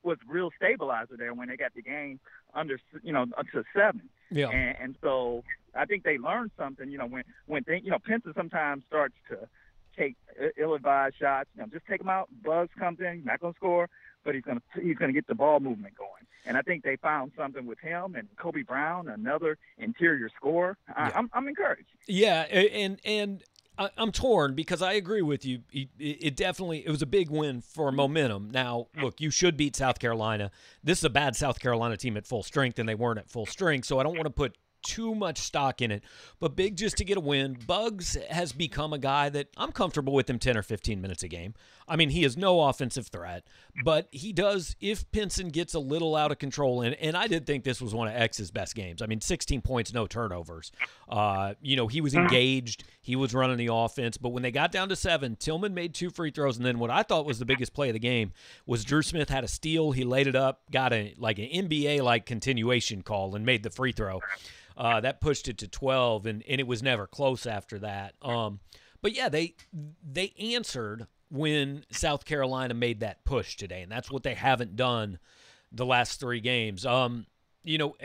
[0.04, 2.20] was real stabilizer there when they got the game
[2.54, 4.08] under, you know, up to seven.
[4.30, 4.50] Yeah.
[4.50, 5.42] And, and so
[5.74, 6.90] I think they learned something.
[6.90, 9.48] You know, when when they, you know, Pinson sometimes starts to
[9.96, 10.16] take
[10.56, 11.48] ill-advised shots.
[11.54, 12.28] You know, just take them out.
[12.42, 13.88] Buggs comes in, he's not going to score,
[14.24, 16.10] but he's going to he's going to get the ball movement going.
[16.46, 20.76] And I think they found something with him and Kobe Brown, another interior scorer.
[20.94, 21.88] I, I'm I'm encouraged.
[22.06, 23.42] Yeah, and and
[23.78, 25.62] I- I'm torn because I agree with you.
[25.72, 28.50] It it definitely it was a big win for momentum.
[28.50, 30.50] Now, look, you should beat South Carolina.
[30.82, 33.46] This is a bad South Carolina team at full strength, and they weren't at full
[33.46, 33.86] strength.
[33.86, 36.04] So I don't want to put too much stock in it.
[36.38, 37.56] But big just to get a win.
[37.66, 41.28] Buggs has become a guy that I'm comfortable with him 10 or 15 minutes a
[41.28, 41.54] game.
[41.86, 43.44] I mean, he is no offensive threat,
[43.84, 47.46] but he does, if Pinson gets a little out of control, and, and I did
[47.46, 49.02] think this was one of X's best games.
[49.02, 50.72] I mean, 16 points, no turnovers.
[51.08, 54.72] Uh, you know, he was engaged, he was running the offense, but when they got
[54.72, 57.44] down to seven, Tilmon made two free throws, and then what I thought was the
[57.44, 58.32] biggest play of the game
[58.64, 62.02] was Dru Smith had a steal, he laid it up, got a like an NBA
[62.02, 64.20] like continuation call, and made the free throw.
[64.76, 68.14] Uh, that pushed it to 12, and, and it was never close after that.
[68.22, 68.60] Um,
[69.00, 69.54] but yeah, they
[70.02, 75.18] they answered when South Carolina made that push today, and that's what they haven't done
[75.70, 76.86] the last three games.
[76.86, 77.26] Um,
[77.62, 77.96] you know,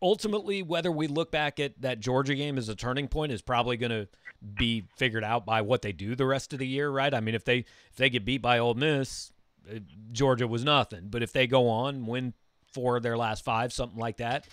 [0.00, 3.76] ultimately, whether we look back at that Georgia game as a turning point is probably
[3.76, 4.08] going to
[4.54, 7.14] be figured out by what they do the rest of the year, right?
[7.14, 7.58] I mean, if they
[7.90, 9.32] if they get beat by Ole Miss,
[9.70, 9.78] uh,
[10.10, 11.08] Georgia was nothing.
[11.08, 12.34] But if they go on, win
[12.72, 14.46] four of their last five, something like that,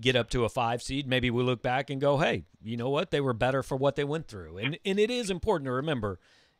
[0.00, 2.90] get up to a five seed, maybe we look back and go, hey, you know
[2.90, 3.10] what?
[3.10, 4.58] They were better for what they went through.
[4.58, 6.18] And and it is important to remember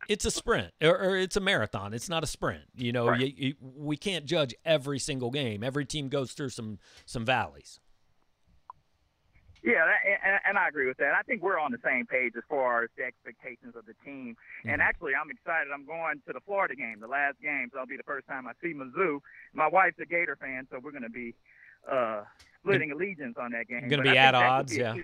[0.09, 1.95] it's a sprint or, or it's a marathon.
[1.95, 2.65] It's not a sprint.
[2.77, 5.63] You know, you, you, we can't judge every single game.
[5.63, 7.81] Every team goes through some some valleys.
[9.63, 11.15] Yeah, that, and, and I agree with that.
[11.15, 14.37] I think we're on the same page as far as the expectations of the team.
[14.65, 15.69] And actually, I'm excited.
[15.73, 17.69] I'm going to the Florida game, the last game.
[17.71, 19.21] So it'll be the first time I see Mizzou.
[19.55, 21.35] My wife's a Gator fan, so we're going to be
[21.91, 22.23] uh,
[22.61, 23.89] splitting allegiance on that game.
[23.89, 24.95] Gonna be at think that could odds, yeah.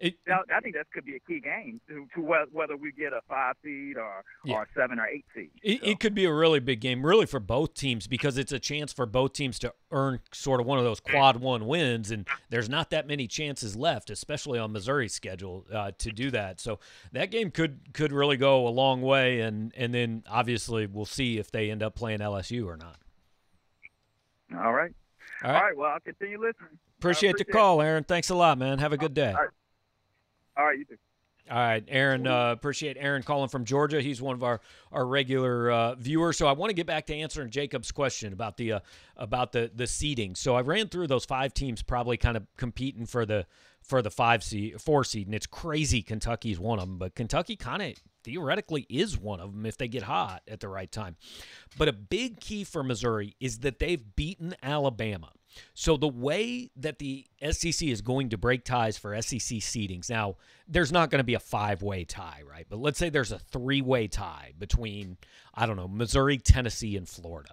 [0.00, 3.20] It- I think that could be a key game to, to whether we get a
[3.28, 4.56] five seed or Yeah.
[4.56, 5.50] or seven or eight seed.
[5.62, 8.58] It, it could be a really big game, really for both teams, because it's a
[8.58, 12.26] chance for both teams to earn sort of one of those quad one wins, and
[12.50, 16.60] there's not that many chances left, especially on Missouri's schedule, uh, to do that.
[16.60, 16.80] So
[17.12, 21.38] that game could could really go a long way, and and then obviously we'll see
[21.38, 22.96] if they end up playing LSU or not.
[24.54, 24.92] All right.
[25.42, 25.56] All right.
[25.56, 25.76] All right.
[25.76, 26.78] Well, I'll continue listening.
[26.98, 28.04] Appreciate, the call, Aaron.
[28.04, 28.78] Thanks a lot, man.
[28.78, 29.34] Have a good day.
[30.56, 30.78] All right.
[30.78, 30.96] You too.
[31.50, 32.26] All right, Aaron.
[32.26, 34.00] Uh, appreciate Aaron calling from Georgia.
[34.00, 36.38] He's one of our our regular uh, viewers.
[36.38, 38.80] So I want to get back to answering Jacob's question about the uh,
[39.16, 40.34] about the the seeding.
[40.36, 43.46] So I ran through those five teams, probably kind of competing for the
[43.82, 46.00] for the five seed, four seed, and it's crazy.
[46.00, 49.86] Kentucky's one of them, but Kentucky kind of theoretically is one of them if they
[49.86, 51.16] get hot at the right time.
[51.76, 55.30] But a big key for Missouri is that they've beaten Alabama.
[55.74, 60.36] So the way that the SEC is going to break ties for SEC seedings now,
[60.68, 62.66] there's not going to be a five-way tie, right?
[62.68, 65.16] But let's say there's a three-way tie between
[65.54, 67.50] I don't know Missouri, Tennessee, and Florida.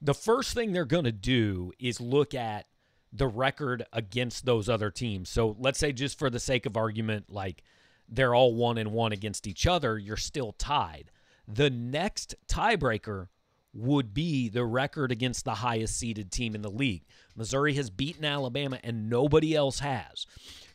[0.00, 2.66] The first thing they're going to do is look at
[3.12, 5.28] the record against those other teams.
[5.28, 7.62] So let's say just for the sake of argument, like
[8.08, 11.10] they're all one and one against each other, you're still tied.
[11.46, 13.28] The next tiebreaker
[13.78, 17.04] would be the record against the highest seeded team in the league.
[17.36, 20.26] Missouri has beaten Alabama and nobody else has.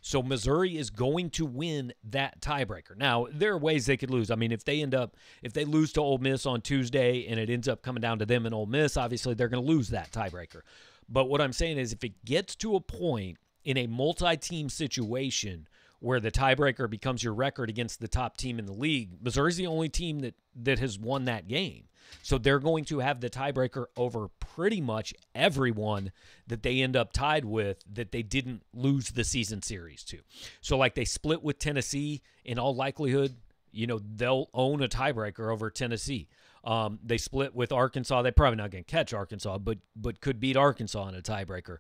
[0.02, 2.98] So Missouri is going to win that tiebreaker.
[2.98, 4.32] Now, there are ways they could lose.
[4.32, 7.40] I mean, if they end up if they lose to Ole Miss on Tuesday and
[7.40, 9.90] it ends up coming down to them and Ole Miss, obviously they're going to lose
[9.90, 10.62] that tiebreaker.
[11.08, 15.68] But what I'm saying is if it gets to a point in a multi-team situation
[16.04, 19.68] where the tiebreaker becomes your record against the top team in the league, Missouri's the
[19.68, 21.86] only team that that has won that game.
[22.22, 26.12] So they're going to have the tiebreaker over pretty much everyone
[26.46, 30.20] that they end up tied with that they didn't lose the season series to.
[30.60, 33.38] So like they split with Tennessee in all likelihood,
[33.72, 36.28] you know, they'll own a tiebreaker over Tennessee.
[36.66, 38.24] Um, they split with Arkansas.
[38.24, 41.78] They're probably not going to catch Arkansas, but but could beat Arkansas in a tiebreaker.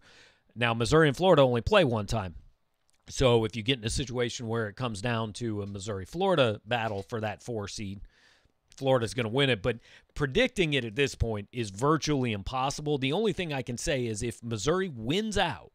[0.55, 2.35] Now Missouri and Florida only play one time.
[3.09, 6.61] So if you get in a situation where it comes down to a Missouri Florida
[6.65, 8.01] battle for that four seed,
[8.77, 9.61] Florida's going to win it.
[9.61, 9.79] But
[10.15, 12.97] predicting it at this point is virtually impossible.
[12.97, 15.71] The only thing I can say is if Missouri wins out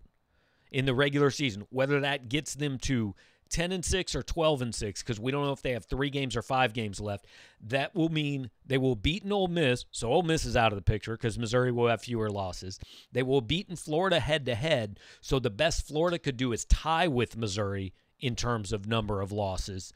[0.71, 3.15] in the regular season, whether that gets them to
[3.49, 6.11] 10 and 6 or 12 and 6 because we don't know if they have 3
[6.11, 7.27] games or 5 games left
[7.61, 10.77] that will mean they will beat an Ole Miss so Ole Miss is out of
[10.77, 12.79] the picture because Missouri will have fewer losses
[13.13, 16.65] they will beat in Florida head to head so the best Florida could do is
[16.65, 19.93] tie with Missouri in terms of number of losses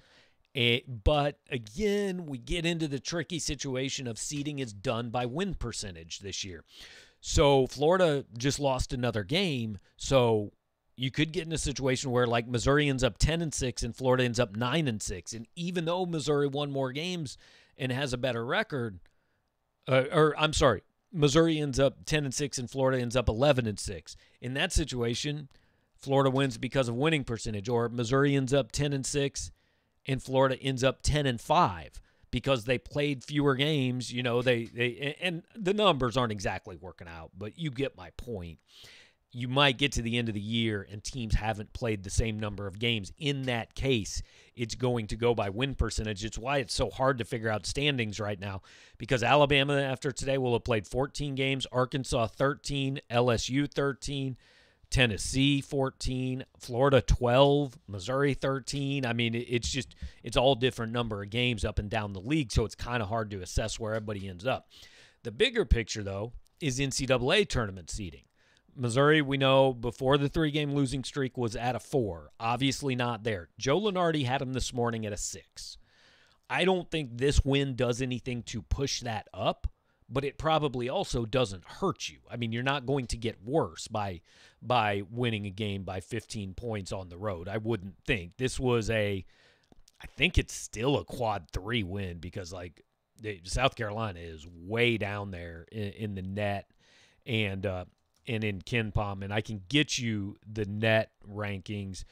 [0.55, 5.55] it, but again, we get into the tricky situation of seeding is done by win
[5.55, 6.65] percentage this year.
[7.21, 9.79] So Florida just lost another game.
[9.97, 10.53] So
[10.96, 13.96] you could get in a situation where like Missouri ends up 10 and 6 and
[13.96, 15.33] Florida ends up 9 and 6.
[15.33, 17.38] And even though Missouri won more games
[17.78, 19.00] and has a better record,
[19.88, 23.66] uh, or I'm sorry, Missouri ends up 10 and 6 and Florida ends up 11
[23.66, 24.16] and 6.
[24.40, 25.48] In that situation,
[25.96, 29.50] Florida wins because of winning percentage or Missouri ends up 10 and 6
[30.07, 32.00] and Florida ends up 10 and 5
[32.31, 37.07] because they played fewer games, you know, they they and the numbers aren't exactly working
[37.07, 38.59] out, but you get my point.
[39.35, 42.38] You might get to the end of the year and teams haven't played the same
[42.38, 43.12] number of games.
[43.18, 44.23] In that case,
[44.55, 46.25] it's going to go by win percentage.
[46.25, 48.61] It's why it's so hard to figure out standings right now
[48.99, 54.37] because Alabama after today will have played 14 games, Arkansas 13, LSU 13,
[54.92, 59.07] Tennessee 14, Florida 12, Missouri 13.
[59.07, 62.53] I mean, it's just it's all different number of games up and down the league,
[62.53, 64.68] so it's kind of hard to assess where everybody ends up.
[65.23, 68.25] The bigger picture though is NCAA tournament seeding.
[68.74, 72.30] Missouri, we know before the three game losing streak was at a four.
[72.40, 73.48] Obviously not there.
[73.58, 75.78] Joe Lunardi had them this morning at a six.
[76.48, 79.68] I don't think this win does anything to push that up
[80.12, 82.18] but it probably also doesn't hurt you.
[82.30, 84.20] I mean, you're not going to get worse by
[84.61, 87.48] by winning a game by 15 points on the road.
[87.48, 88.37] I wouldn't think.
[88.37, 89.24] This was a
[90.00, 92.82] I think it's still a quad 3 win because like
[93.44, 96.70] South Carolina is way down there in, in the net
[97.24, 97.85] and uh
[98.26, 102.04] and in KenPom and I can get you the net rankings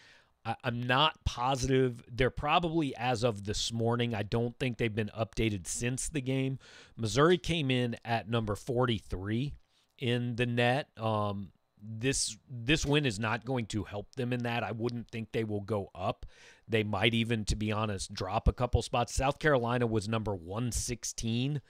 [0.45, 2.03] I, am not positive.
[2.11, 4.15] They're probably as of this morning.
[4.15, 6.59] I don't think they've been updated since the game.
[6.97, 9.55] Missouri came in at number 43
[9.99, 10.89] in the net.
[10.97, 14.63] Um, this this win is not going to help them in that.
[14.63, 16.27] I wouldn't think they will go up.
[16.69, 19.15] They might even, to be honest, drop a couple spots.
[19.15, 21.61] South Carolina was number 116.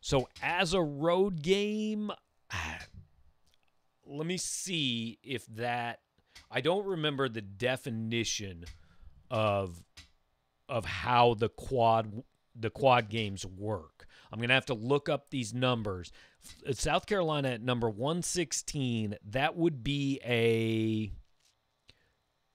[0.00, 2.10] So as a road game,
[4.12, 6.00] let me see if that
[6.50, 8.64] I don't remember the definition
[9.30, 9.82] of
[10.68, 12.22] of how the quad
[12.54, 14.06] the quad games work.
[14.30, 16.12] I'm going to have to look up these numbers.
[16.72, 21.12] South Carolina at number 116, that would be a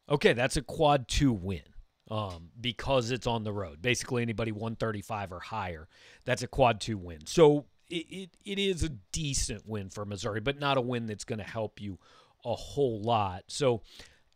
[0.09, 1.61] Okay, that's a quad 2 win.
[2.09, 3.81] Um, because it's on the road.
[3.81, 5.89] Basically anybody 135 or higher,
[6.23, 7.25] that's a quad 2 win.
[7.25, 11.23] So it, it, it is a decent win for Missouri, but not a win that's
[11.23, 11.97] going to help you
[12.45, 13.43] a whole lot.
[13.47, 13.81] So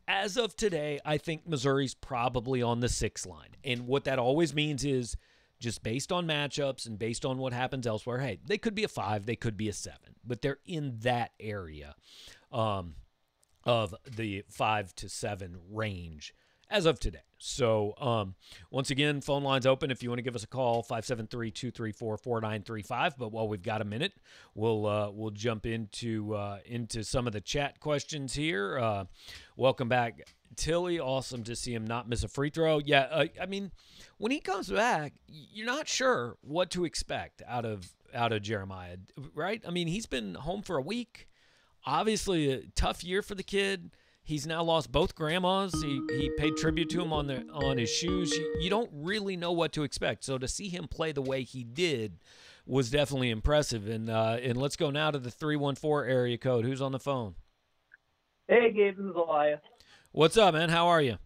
[0.07, 3.55] as of today, I think Missouri's probably on the six line.
[3.63, 5.15] And what that always means is
[5.59, 8.87] just based on matchups and based on what happens elsewhere, hey, they could be a
[8.87, 11.95] five, they could be a seven, but they're in that area
[12.51, 12.95] um,
[13.63, 16.33] of the five to seven range
[16.69, 17.19] as of today.
[17.43, 18.35] So, um,
[18.69, 23.31] once again, phone lines open if you want to give us a call 573-234-4935, but
[23.31, 24.13] while we've got a minute,
[24.53, 28.77] we'll uh, we'll jump into uh, into some of the chat questions here.
[28.77, 29.05] Uh,
[29.57, 30.21] welcome back
[30.55, 32.77] Tilly, awesome to see him not miss a free throw.
[32.77, 33.71] Yeah, uh, I mean,
[34.19, 38.97] when he comes back, you're not sure what to expect out of out of Jeremiah,
[39.33, 39.63] right?
[39.67, 41.27] I mean, he's been home for a week.
[41.87, 43.89] Obviously, a tough year for the kid.
[44.23, 45.73] He's now lost both grandmas.
[45.81, 48.31] He, he paid tribute to him on the on his shoes.
[48.31, 50.23] You, you don't really know what to expect.
[50.23, 52.19] So to see him play the way he did
[52.65, 53.87] was definitely impressive.
[53.87, 56.65] And uh, and let's go now to the three one four area code.
[56.65, 57.35] Who's on the phone?
[58.47, 59.59] Hey, Gabe, this is Elias.
[60.11, 60.69] What's up, man?
[60.69, 61.17] How are you?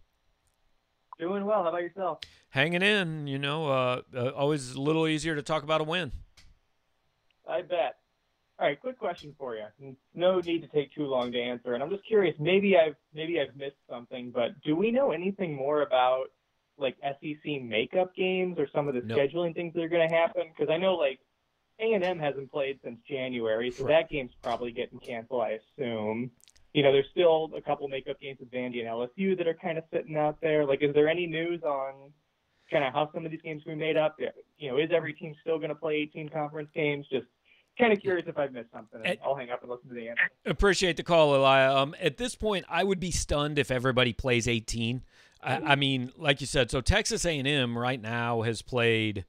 [1.20, 1.64] Doing well.
[1.64, 2.20] How about yourself?
[2.50, 3.28] Hanging in.
[3.28, 6.12] You know, uh, uh, always a little easier to talk about a win.
[7.48, 7.98] I bet.
[8.58, 9.96] All right, quick question for you.
[10.14, 12.36] No need to take too long to answer, and I'm just curious.
[12.40, 16.28] Maybe I've maybe I've missed something, but do we know anything more about
[16.78, 19.16] like SEC makeup games or some of the No.
[19.16, 20.44] scheduling things that are going to happen?
[20.56, 21.20] Because I know like
[21.80, 26.32] A and M hasn't played since January, so that game's probably getting canceled, I assume.
[26.74, 29.78] You know, there's still a couple makeup games with Vandy and LSU that are kind
[29.78, 30.66] of sitting out there.
[30.66, 32.12] Like, is there any news on
[32.72, 34.18] kind of how some of these games will be made up?
[34.58, 37.06] You know, is every team still going to play 18 conference games?
[37.10, 37.28] Just
[37.78, 39.02] kind of curious if I've missed something.
[39.04, 40.22] and I'll hang up and listen to the answer.
[40.46, 41.76] Appreciate the call, Elia.
[41.76, 45.04] Um, at this point, I would be stunned if everybody plays 18.
[45.44, 49.26] I, I mean, like you said, so Texas A&M right now has played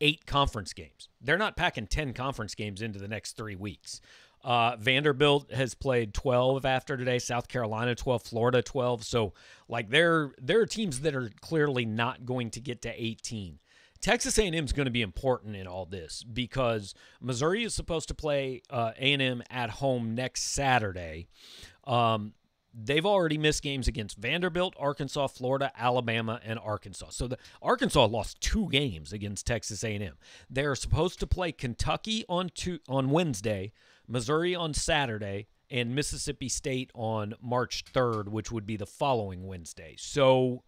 [0.00, 1.08] eight conference games.
[1.20, 4.00] They're not packing 10 conference games into the next three weeks.
[4.44, 7.18] Uh, Vanderbilt has played 12 after today.
[7.18, 9.02] South Carolina 12, Florida 12.
[9.02, 9.32] So,
[9.68, 13.58] like, there there are teams that are clearly not going to get to 18.
[14.00, 18.14] Texas A&M is going to be important in all this because Missouri is supposed to
[18.14, 21.28] play uh, A&M at home next Saturday.
[21.84, 22.34] Um,
[22.74, 27.10] they've already missed games against Vanderbilt, Arkansas, Florida, Alabama, and Arkansas.
[27.10, 30.14] So the Arkansas lost two games against Texas A&M.
[30.50, 33.72] They're supposed to play Kentucky on two, on Wednesday,
[34.06, 39.94] Missouri on Saturday, and Mississippi State on March 3rd, which would be the following Wednesday.
[39.98, 40.62] So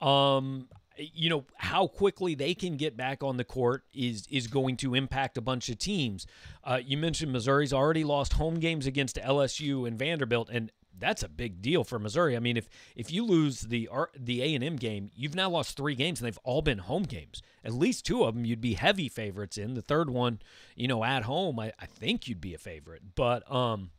[0.00, 4.76] um you know how quickly they can get back on the court is is going
[4.78, 6.26] to impact a bunch of teams.
[6.64, 11.28] Uh, you mentioned Missouri's already lost home games against LSU and Vanderbilt, and that's a
[11.28, 12.36] big deal for Missouri.
[12.36, 15.76] I mean, if if you lose the the A and M game, you've now lost
[15.76, 17.42] three games, and they've all been home games.
[17.64, 19.74] At least two of them you'd be heavy favorites in.
[19.74, 20.40] The third one,
[20.74, 23.02] you know, at home, I, I think you'd be a favorite.
[23.14, 23.90] But um,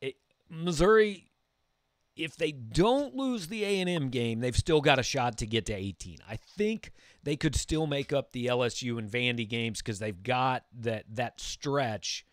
[0.00, 0.16] it,
[0.48, 1.29] Missouri
[2.20, 5.72] if they don't lose the A&M game, they've still got a shot to get to
[5.72, 6.18] 18.
[6.28, 10.64] I think they could still make up the LSU and Vandy games because they've got
[10.80, 12.24] that that stretch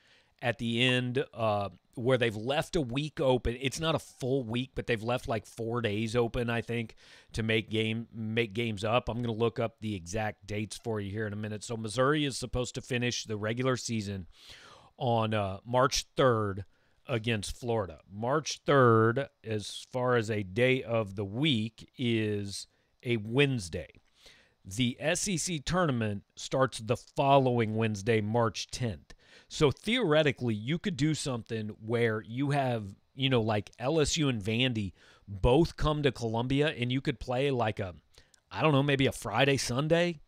[0.42, 3.58] at the end uh, where they've left a week open.
[3.60, 6.96] It's not a full week, but they've left like four days open, I think,
[7.34, 9.10] to make game make games up.
[9.10, 11.64] I'm going to look up the exact dates for you here in a minute.
[11.64, 14.28] So Missouri is supposed to finish the regular season
[14.98, 16.64] on uh, March 3rd
[17.08, 18.00] against Florida.
[18.12, 22.68] March 3rd, as far as a day of the week, is
[23.04, 23.88] a Wednesday.
[24.66, 29.12] The SEC tournament starts the following Wednesday, March 10th.
[29.48, 34.92] So theoretically, you could do something where you have, you know, like LSU and Vandy
[35.28, 37.96] both come to Columbia and you could play like a,
[38.52, 40.20] I don't know, maybe a Friday, Sunday,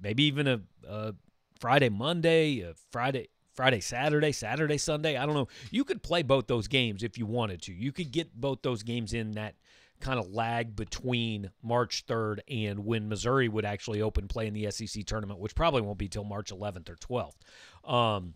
[0.00, 1.14] maybe even a, a
[1.60, 5.16] Friday, Monday, a Friday, Friday, Saturday, Saturday, Sunday.
[5.16, 5.48] I don't know.
[5.70, 7.72] You could play both those games if you wanted to.
[7.72, 9.54] You could get both those games in that
[10.00, 14.70] kind of lag between March 3rd and when Missouri would actually open play in the
[14.70, 17.90] SEC tournament, which probably won't be till March 11th or 12th.
[17.90, 18.34] Um,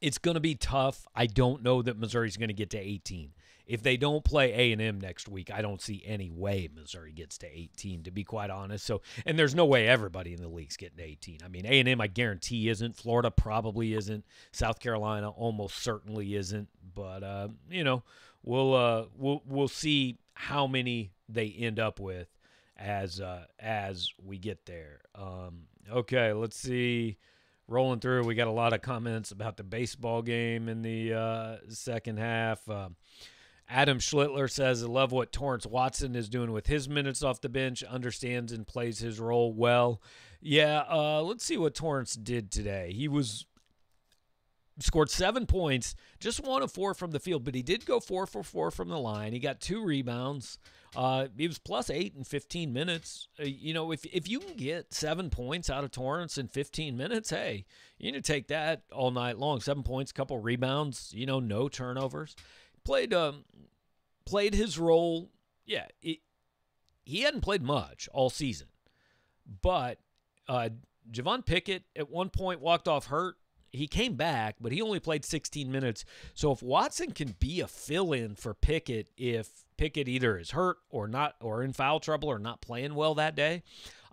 [0.00, 1.06] it's going to be tough.
[1.14, 3.32] I don't know that Missouri's going to get to 18.
[3.66, 7.46] If they don't play A&M next week, I don't see any way Missouri gets to
[7.46, 8.84] 18 to be quite honest.
[8.84, 11.38] So, and there's no way everybody in the league's getting to 18.
[11.44, 17.22] I mean, A&M I guarantee isn't, Florida probably isn't, South Carolina almost certainly isn't, but
[17.22, 18.02] uh, you know,
[18.42, 22.28] we'll uh we'll we'll see how many they end up with
[22.76, 25.00] as uh as we get there.
[25.14, 27.16] Um okay, let's see
[27.68, 28.24] rolling through.
[28.24, 32.68] We got a lot of comments about the baseball game in the uh, second half.
[33.68, 37.48] Adam Schlittler says, I love what Torrence Watson is doing with his minutes off the
[37.48, 40.02] bench, understands and plays his role well.
[40.40, 42.92] Yeah, uh, let's see what Torrence did today.
[42.92, 43.46] He was
[44.80, 48.26] scored seven points, just one of four from the field, but he did go four
[48.26, 49.32] for four from the line.
[49.32, 50.58] He got two rebounds.
[50.96, 53.28] Uh, he was plus eight in 15 minutes.
[53.40, 56.96] Uh, you know, if if you can get seven points out of Torrence in 15
[56.96, 57.64] minutes, hey,
[57.98, 59.60] you need to take that all night long.
[59.60, 61.12] Seven points, a couple rebounds.
[61.14, 62.36] You know, no turnovers.
[62.84, 63.44] Played um,
[64.24, 65.30] played his role
[65.66, 66.18] yeah, it,
[67.04, 68.68] he hadn't played much all season,
[69.62, 69.98] but
[70.48, 70.70] uh,
[71.10, 73.36] Javon Pickett at one point walked off hurt.
[73.70, 76.04] He came back, but he only played 16 minutes.
[76.34, 81.08] So if Watson can be a fill-in for Pickett, if Pickett either is hurt or
[81.08, 83.64] not, or in foul trouble or not playing well that day,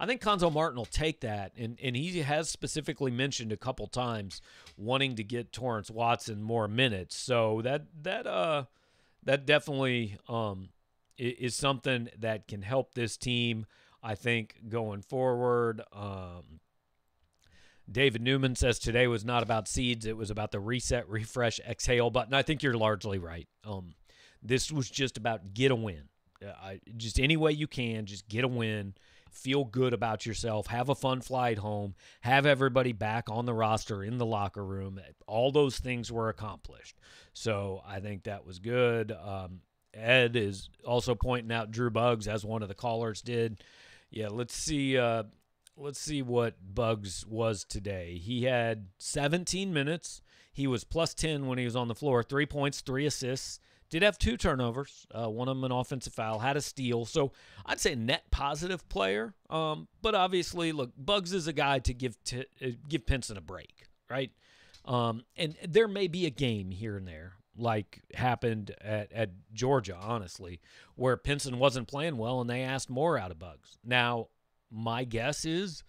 [0.02, 1.52] I think Cuonzo Martin will take that.
[1.56, 4.41] And and he has specifically mentioned a couple times
[4.76, 7.16] wanting to get Torrence Watson more minutes.
[7.16, 8.66] So that that uh
[9.24, 10.70] that definitely um
[11.20, 13.68] is something that can help this team.
[14.02, 15.84] I think going forward.
[15.93, 16.62] Um,
[17.89, 22.10] David Newman says today was not about seeds; it was about the reset, refresh, exhale
[22.10, 22.34] button.
[22.34, 23.47] I think you're largely right.
[23.64, 23.93] Um,
[24.41, 26.10] this was just about get a win.
[26.43, 28.95] Uh, I, just any way you can, just get a win.
[29.32, 30.68] Feel good about yourself.
[30.68, 31.96] Have a fun flight home.
[32.22, 35.00] Have everybody back on the roster in the locker room.
[35.26, 36.98] All those things were accomplished.
[37.34, 39.12] So I think that was good.
[39.12, 39.62] Um,
[39.94, 43.64] Ed is also pointing out Drew Buggs as one of the callers did.
[44.10, 44.98] Yeah, let's see.
[44.98, 45.24] Uh,
[45.78, 48.18] let's see what Buggs was today.
[48.22, 50.22] He had 17 minutes.
[50.54, 52.24] He was plus 10 when he was on the floor.
[52.24, 53.60] Three points, three assists.
[53.92, 55.06] Did have two turnovers.
[55.14, 56.39] Uh, one of them an offensive foul.
[56.39, 57.06] Had a steal.
[57.06, 57.34] So
[57.66, 59.34] I'd say net positive player.
[59.50, 63.42] Um, but obviously, look, Buggs is a guy to give to, uh, give Pinson a
[63.42, 64.32] break, right?
[64.86, 69.98] Um, and there may be a game here and there like happened at, at Georgia,
[70.02, 70.62] honestly,
[70.96, 73.78] where Pinson wasn't playing well and they asked more out of Buggs.
[73.84, 74.30] Now,
[74.72, 75.84] my guess is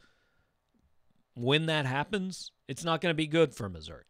[1.35, 4.05] when that happens, it's not going to be good for Missouri.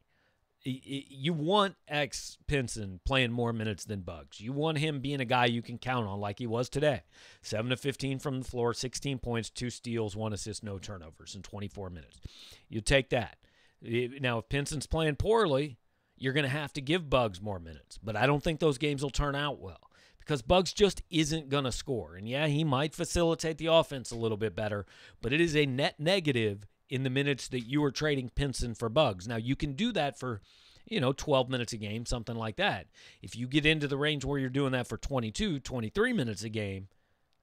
[0.64, 4.40] You want X Pinson playing more minutes than Buggs.
[4.40, 7.02] You want him being a guy you can count on like he was today.
[7.42, 11.42] 7 to 15 from the floor, 16 points, 2 steals, 1 assist, no turnovers in
[11.42, 12.20] 24 minutes.
[12.68, 13.38] You take that.
[13.82, 15.78] Now, if Pinson's playing poorly,
[16.16, 17.98] you're going to have to give Buggs more minutes.
[18.00, 19.90] But I don't think those games will turn out well
[20.20, 22.14] because Buggs just isn't going to score.
[22.14, 24.86] And yeah, he might facilitate the offense a little bit better,
[25.20, 28.90] but it is a net negative in the minutes that you are trading Pinson for
[28.90, 29.26] Buggs.
[29.26, 30.42] Now, you can do that for,
[30.86, 32.86] you know, 12 minutes a game, something like that.
[33.22, 36.50] If you get into the range where you're doing that for 22, 23 minutes a
[36.50, 36.88] game,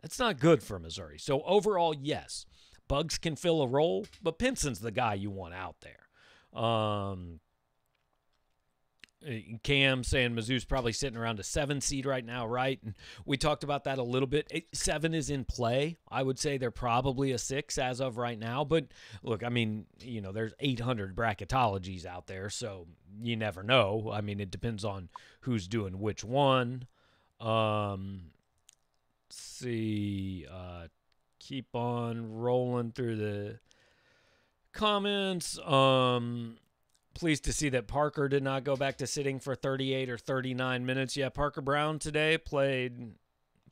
[0.03, 1.17] that's not good for Missouri.
[1.17, 2.45] So overall, yes,
[2.87, 6.61] Buggs can fill a role, but Pinson's the guy you want out there.
[6.61, 7.39] Um,
[9.63, 12.79] Cam saying Mizzou's probably sitting around a seven seed right now, right?
[12.83, 12.95] And
[13.25, 14.67] we talked about that a little bit.
[14.71, 15.97] seven is in play.
[16.09, 18.63] I would say they're probably a six as of right now.
[18.63, 18.85] But
[19.21, 22.87] look, I mean, you know, there's 800 bracketologies out there, so
[23.21, 24.09] you never know.
[24.13, 25.09] I mean, it depends on
[25.41, 26.87] who's doing which one.
[27.41, 28.31] Um,
[29.29, 30.87] see, uh,
[31.39, 33.59] keep on rolling through the
[34.71, 35.59] comments.
[35.59, 36.57] Um,
[37.19, 40.85] pleased to see that Parker did not go back to sitting for 38 or 39
[40.85, 41.17] minutes.
[41.17, 43.13] Yeah, Parker Braun today played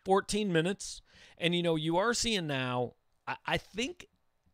[0.05, 1.01] 14 minutes.
[1.37, 2.93] And, you know, you are seeing now,
[3.27, 4.07] I, I think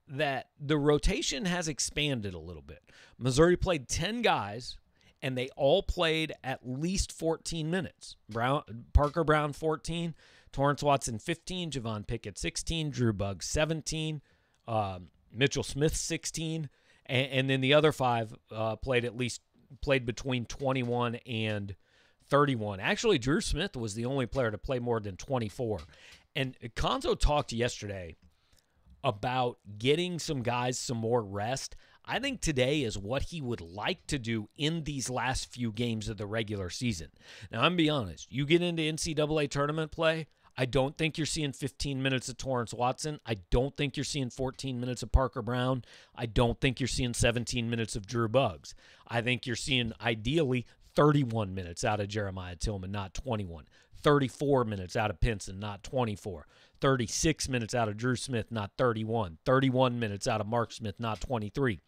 [0.07, 2.83] that the rotation has expanded a little bit.
[3.17, 4.77] Missouri played 10 guys
[5.21, 8.17] and they all played at least 14 minutes.
[8.29, 8.61] Braun,
[8.93, 10.13] Parker Braun 14,
[10.51, 14.21] Torrence Watson 15, Javon Pickett 16, Drew Buggs 17,
[14.67, 16.69] um, Mitchell Smith 16,
[17.05, 19.41] and, and then the other five uh, played at least
[19.81, 21.75] played between 21 and
[22.29, 22.79] 31.
[22.79, 25.81] Actually, Dru Smith was the only player to play more than 24.
[26.35, 28.15] And Cuonzo talked yesterday
[29.03, 31.75] about getting some guys some more rest.
[32.05, 36.09] I think today is what he would like to do in these last few games
[36.09, 37.09] of the regular season.
[37.51, 40.27] Now, I'm going to be honest, you get into NCAA tournament play,
[40.57, 43.19] I don't think you're seeing 15 minutes of Torrence Watson.
[43.25, 45.83] I don't think you're seeing 14 minutes of Parker Braun.
[46.15, 48.75] I don't think you're seeing 17 minutes of Drew Buggs.
[49.07, 53.65] I think you're seeing ideally 31 minutes out of Jeremiah Tilmon, not 21.
[54.03, 56.45] 34 minutes out of Pinson, not 24.
[56.81, 59.37] 36 minutes out of Dru Smith, not 31.
[59.45, 61.79] 31 minutes out of Mark Smith, not 23.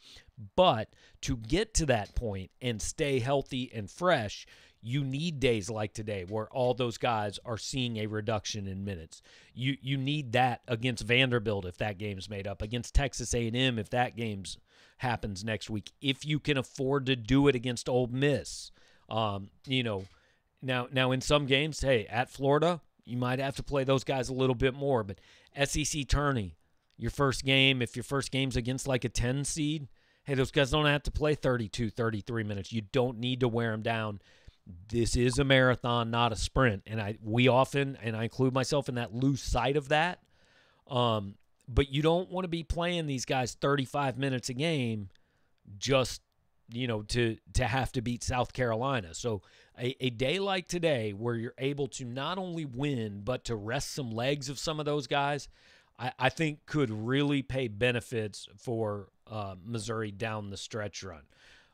[0.56, 0.90] But
[1.22, 4.46] to get to that point and stay healthy and fresh,
[4.86, 9.24] you need days like today where all those guys are seeing a reduction in minutes.
[9.56, 13.90] You you need that against Vanderbilt if that game's made up, against Texas A&M if
[13.90, 14.60] that game's
[15.00, 15.92] happens next week.
[16.02, 18.72] If you can afford to do it against Ole Miss,
[19.10, 20.06] um, you know,
[20.62, 24.30] now now in some games, hey, at Florida, you might have to play those guys
[24.30, 25.20] a little bit more, but
[25.64, 26.54] SEC tourney,
[26.96, 29.88] your first game, if your first game's against like a 10 seed,
[30.26, 32.72] hey, those guys don't have to play 32, 33 minutes.
[32.72, 34.20] You don't need to wear them down
[34.90, 36.84] this is a marathon, not a sprint.
[36.88, 40.20] And I we often and I include myself in that lose sight of that.
[40.88, 41.36] Um,
[41.68, 45.10] but you don't want to be playing these guys 35 minutes a game
[45.80, 46.22] just
[46.70, 49.14] you know, to to have to beat South Carolina.
[49.14, 49.42] So
[49.80, 53.94] a, a day like today, where you're able to not only win but to rest
[53.94, 55.48] some legs of some of those guys,
[56.00, 61.24] I, I think could really pay benefits for uh, Missouri down the stretch run.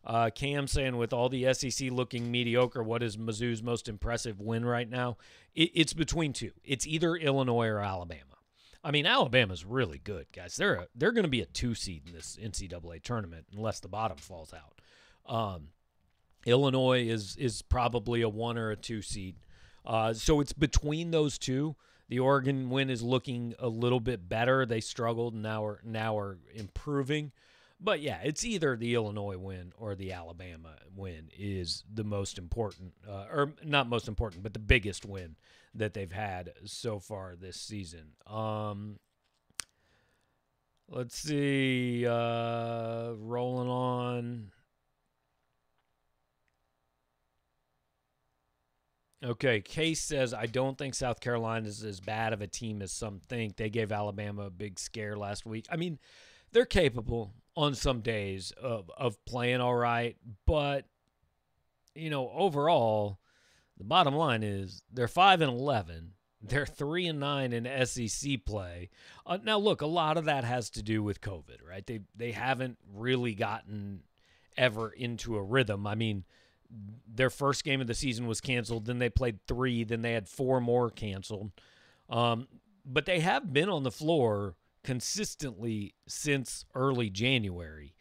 [0.04, 4.66] Uh, Cam saying with all the SEC looking mediocre, what is Mizzou's most impressive win
[4.66, 5.18] right now?
[5.54, 6.52] It, it's between two.
[6.64, 8.24] It's either Illinois or Alabama.
[8.84, 10.56] I mean, Alabama's really good, guys.
[10.56, 13.88] They're a, they're going to be a two seed in this NCAA tournament unless the
[13.88, 14.82] bottom falls out.
[15.32, 15.68] Um,
[16.48, 19.36] Illinois is is probably a one or a two seed.
[19.86, 21.76] Uh, so it's between those two.
[22.10, 24.66] The Oregon win is looking a little bit better.
[24.66, 27.32] They struggled and now are now are improving.
[27.84, 32.94] But yeah, it's either the Illinois win or the Alabama win is the most important,
[33.10, 35.36] uh, or not most important, but the biggest win
[35.74, 38.12] that they've had so far this season.
[38.28, 39.00] Um,
[40.90, 44.52] let's see, uh, rolling on.
[49.24, 52.92] Okay, Case says, I don't think South Carolina is as bad of a team as
[52.92, 53.56] some think.
[53.56, 55.68] They gave Alabama a big scare last week.
[55.72, 56.00] I mean,
[56.52, 60.86] they're capable on some days of, of playing all right, but,
[61.96, 63.20] you know, overall,
[63.78, 66.14] the bottom line is they're 5 and 11.
[66.44, 68.90] They're 3 and 9 in SEC play.
[69.26, 71.86] Uh, now, look, a lot of that has to do with COVID, right?
[71.86, 74.02] They, they haven't really gotten
[74.58, 75.86] ever into a rhythm.
[75.86, 76.24] I mean,
[77.08, 78.86] their first game of the season was canceled.
[78.86, 79.84] Then they played three.
[79.84, 81.52] Then they had four more canceled.
[82.10, 82.48] Um,
[82.86, 87.96] but they have been on the floor consistently since early January,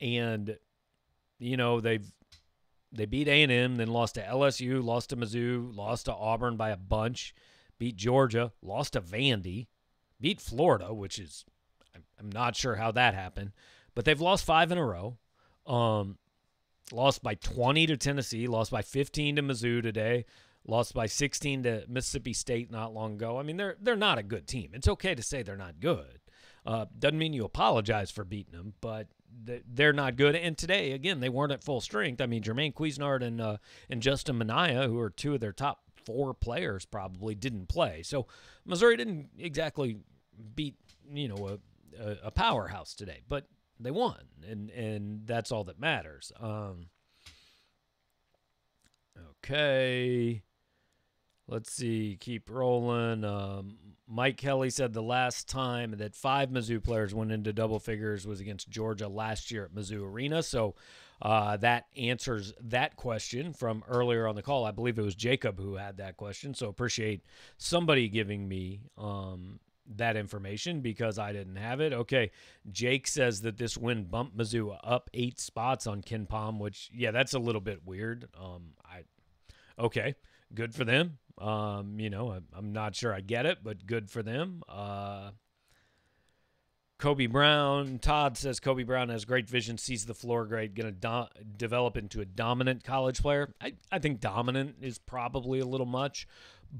[0.00, 0.58] and
[1.38, 2.10] you know they've
[2.92, 6.56] they beat A and M, then lost to LSU, lost to Mizzou, lost to Auburn
[6.56, 7.34] by a bunch,
[7.78, 9.66] beat Georgia, lost to Vandy,
[10.20, 11.44] beat Florida, which is
[12.18, 13.52] I'm not sure how that happened,
[13.94, 15.18] but they've lost five in a row.
[15.66, 16.18] Um,
[16.92, 20.26] lost by 20 to Tennessee, lost by 15 to Mizzou today,
[20.66, 23.38] lost by 16 to Mississippi State not long ago.
[23.38, 24.70] I mean, they're they're not a good team.
[24.72, 26.20] It's okay to say they're not good.
[26.66, 29.08] Uh, doesn't mean you apologize for beating them, but
[29.44, 30.34] they're not good.
[30.34, 32.20] And today, again, they weren't at full strength.
[32.20, 33.56] I mean, Jermaine Couisnard and uh,
[33.90, 38.02] and Justin Minaya, who are two of their top four players, probably didn't play.
[38.02, 38.26] So
[38.64, 39.98] Missouri didn't exactly
[40.54, 40.76] beat
[41.12, 41.58] you know
[41.98, 43.46] a, a, a powerhouse today, but
[43.78, 46.32] they won, and and that's all that matters.
[46.40, 46.86] Um,
[49.38, 50.42] okay,
[51.48, 53.24] let's see, keep rolling.
[53.24, 53.76] Um,
[54.06, 58.40] Mike Kelly said the last time that five Mizzou players went into double figures was
[58.40, 60.42] against Georgia last year at Mizzou Arena.
[60.42, 60.74] So
[61.22, 64.64] uh, that answers that question from earlier on the call.
[64.64, 66.54] I believe it was Jacob who had that question.
[66.54, 67.22] So appreciate
[67.56, 69.60] somebody giving me um,
[69.96, 71.92] that information because I didn't have it.
[71.92, 72.30] Okay,
[72.70, 77.34] Jake says that this win bumped Mizzou up eight spots on KenPom, which yeah, that's
[77.34, 78.28] a little bit weird.
[78.38, 79.02] Um, I
[79.78, 80.14] okay,
[80.54, 81.18] good for them.
[81.38, 84.62] Um, you know, I, am not sure I get it, but good for them.
[84.68, 85.30] Uh,
[86.98, 91.00] Kobe Brown, Todd says Kobe Brown has great vision, sees the floor great, going to
[91.00, 93.52] do- develop into a dominant college player.
[93.60, 96.26] I, I think dominant is probably a little much,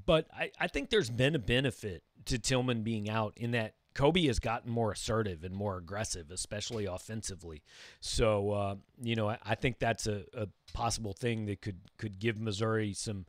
[0.06, 4.26] but I, I think there's been a benefit to Tilmon being out in that Kobe
[4.26, 7.62] has gotten more assertive and more aggressive, especially offensively.
[8.00, 12.18] So, uh, you know, I, I think that's a, a, possible thing that could could
[12.18, 13.26] give Missouri some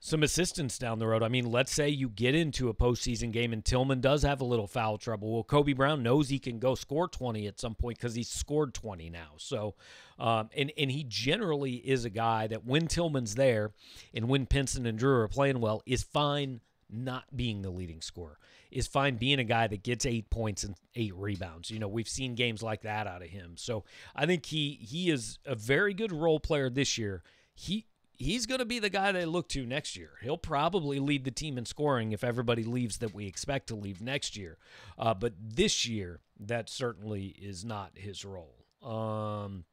[0.00, 1.22] some assistance down the road.
[1.22, 4.44] I mean, let's say you get into a postseason game and Tilmon does have a
[4.44, 5.32] little foul trouble.
[5.32, 8.74] Well, Kobe Brown knows he can go score 20 at some point because he's scored
[8.74, 9.32] 20 now.
[9.38, 9.74] So,
[10.18, 13.72] um, and, and he generally is a guy that when Tilmon's there
[14.14, 18.38] and when Pinson and Dru are playing well, is fine not being the leading scorer,
[18.70, 21.70] is fine being a guy that gets eight points and eight rebounds.
[21.70, 23.54] You know, we've seen games like that out of him.
[23.56, 23.84] So
[24.14, 27.22] I think he he is a very good role player this year.
[27.54, 27.86] He
[28.18, 30.10] he's going to be the guy they look to next year.
[30.22, 34.02] He'll probably lead the team in scoring if everybody leaves that we expect to leave
[34.02, 34.58] next year.
[34.98, 38.66] Uh, but this year, that certainly is not his role.
[38.82, 39.64] Um,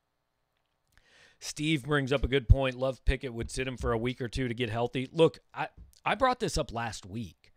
[1.40, 2.76] Steve brings up a good point.
[2.76, 5.10] Love Pickett would sit him for a week or two to get healthy.
[5.12, 5.68] Look, I,
[6.06, 7.52] I brought this up last week.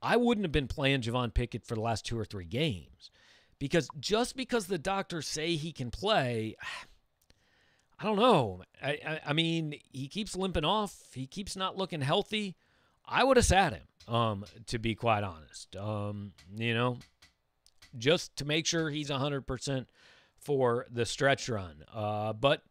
[0.00, 3.10] I wouldn't have been playing Javon Pickett for the last two or three games
[3.60, 6.56] because just because the doctors say he can play–
[8.02, 8.62] I don't know.
[8.82, 10.96] I, I, I mean, he keeps limping off.
[11.14, 12.56] He keeps not looking healthy.
[13.06, 15.76] I would have sat him, um, to be quite honest.
[15.76, 16.98] Um, you know,
[17.96, 19.86] just to make sure he's 100%
[20.36, 21.84] for the stretch run.
[21.94, 22.62] Uh, but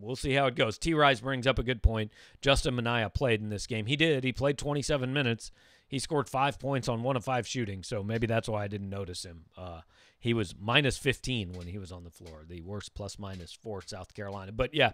[0.00, 0.78] we'll see how it goes.
[0.78, 0.94] T.
[0.94, 2.10] Rise brings up a good point.
[2.40, 3.86] Justin Minaya played in this game.
[3.86, 4.24] He did.
[4.24, 5.52] He played 27 minutes.
[5.92, 8.88] He scored five points on one of five shooting, so maybe that's why I didn't
[8.88, 9.44] notice him.
[9.58, 9.82] Uh,
[10.18, 13.82] he was minus 15 when he was on the floor, the worst plus minus for
[13.84, 14.52] South Carolina.
[14.52, 14.92] But yeah,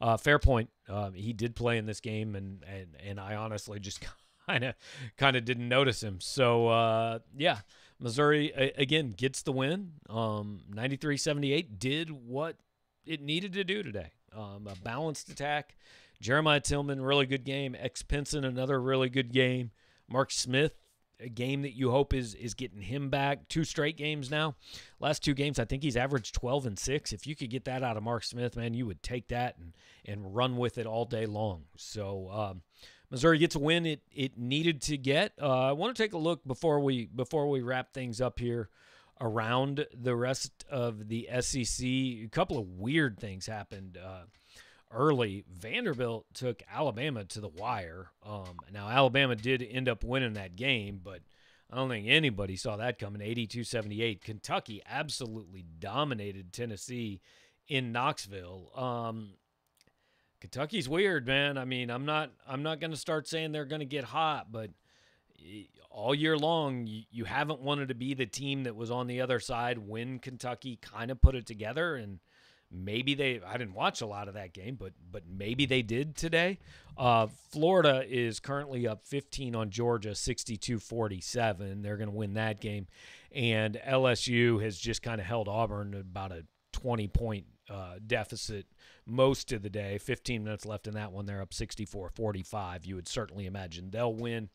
[0.00, 0.68] uh, fair point.
[0.88, 4.04] Uh, he did play in this game, and and and I honestly just
[4.48, 4.74] kind of
[5.16, 6.18] kind of didn't notice him.
[6.20, 7.58] So uh, yeah,
[8.00, 9.92] Missouri again gets the win.
[10.08, 12.56] Um, 93-78 did what
[13.06, 14.10] it needed to do today.
[14.36, 15.76] Um, a balanced attack.
[16.20, 17.76] Jeremiah Tilmon, really good game.
[17.78, 19.70] X Pinson, another really good game.
[20.10, 20.72] Mark Smith,
[21.20, 23.48] a game that you hope is is getting him back.
[23.48, 24.56] Two straight games now.
[24.98, 27.12] Last two games, I think he's averaged 12 and 6.
[27.12, 29.72] If you could get that out of Mark Smith, man, you would take that and
[30.04, 31.64] and run with it all day long.
[31.76, 32.62] So um,
[33.10, 35.32] Missouri gets a win it it needed to get.
[35.40, 38.68] Uh, I want to take a look before we before we wrap things up here
[39.20, 41.86] around the rest of the SEC.
[41.86, 43.98] A couple of weird things happened.
[44.02, 44.22] Uh,
[44.92, 48.10] early, Vanderbilt took Alabama to the wire.
[48.24, 51.20] Um, now, Alabama did end up winning that game, but
[51.70, 54.22] I don't think anybody saw that coming 82 78.
[54.22, 57.20] Kentucky absolutely dominated Tennessee
[57.68, 58.70] in Knoxville.
[58.76, 59.30] Um,
[60.40, 61.58] Kentucky's weird, man.
[61.58, 64.50] I mean, I'm not I'm not going to start saying they're going to get hot,
[64.50, 64.70] but
[65.90, 69.20] all year long you, you haven't wanted to be the team that was on the
[69.20, 72.20] other side when Kentucky kind of put it together and
[72.72, 76.14] Maybe they I didn't watch a lot of that game, but but maybe they did
[76.14, 76.58] today.
[76.96, 81.82] Uh, Florida is currently up 15 on Georgia, 62-47.
[81.82, 82.86] They're going to win that game,
[83.32, 88.66] and LSU has just kind of held Auburn about a 20 point uh, deficit
[89.06, 89.98] most of the day.
[89.98, 91.26] 15 minutes left in that one.
[91.26, 92.86] They're up 64-45.
[92.86, 94.50] You would certainly imagine they'll win.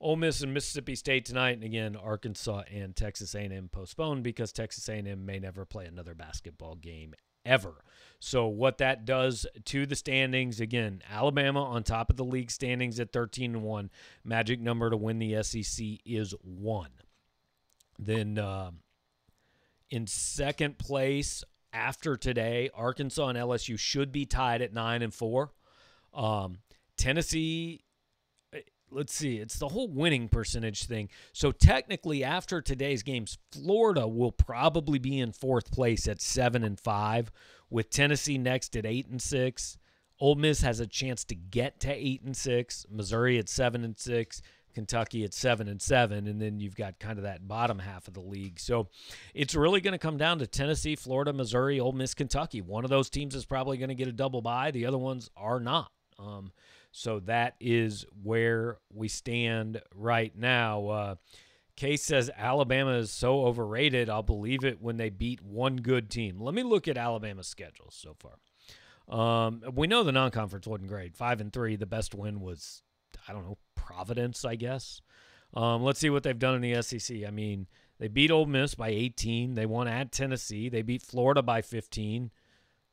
[0.00, 4.88] Ole Miss and Mississippi State tonight, and again Arkansas and Texas A&M postponed because Texas
[4.88, 7.14] A&M may never play another basketball game
[7.44, 7.84] ever.
[8.18, 13.00] So what that does to the standings again, Alabama on top of the league standings
[13.00, 13.90] at 13 and 1.
[14.24, 16.90] Magic number to win the SEC is 1.
[17.98, 18.72] Then uh,
[19.88, 25.50] in second place after today, Arkansas and LSU should be tied at 9 and 4.
[26.12, 26.58] Um,
[26.98, 27.84] Tennessee
[28.90, 31.08] let's see, it's the whole winning percentage thing.
[31.32, 36.78] So technically, after today's games, Florida will probably be in fourth place at seven and
[36.78, 37.30] five,
[37.70, 39.78] with Tennessee next at eight and six.
[40.18, 42.84] Ole Miss has a chance to get to eight and six.
[42.90, 44.42] Missouri at seven and six.
[44.74, 48.14] Kentucky at seven and seven, and then you've got kind of that bottom half of
[48.14, 48.60] the league.
[48.60, 48.88] So
[49.34, 52.60] it's really going to come down to Tennessee, Florida, Missouri, Ole Miss, Kentucky.
[52.60, 54.70] One of those teams is probably going to get a double bye.
[54.70, 55.90] The other ones are not.
[56.18, 56.52] Um,
[56.92, 60.88] so that is where we stand right now.
[60.88, 61.14] Uh,
[61.76, 64.10] Case says Alabama is so overrated.
[64.10, 66.38] I'll believe it when they beat one good team.
[66.40, 68.36] Let me look at Alabama's schedule so far.
[69.08, 71.16] Um, we know the non-conference wasn't great.
[71.16, 71.76] Five and three.
[71.76, 72.82] The best win was,
[73.26, 75.00] I don't know, Providence, I guess.
[75.54, 77.24] Um, let's see what they've done in the SEC.
[77.26, 77.66] I mean,
[77.98, 79.54] they beat Ole Miss by 18.
[79.54, 80.68] They won at Tennessee.
[80.68, 82.30] They beat Florida by 15.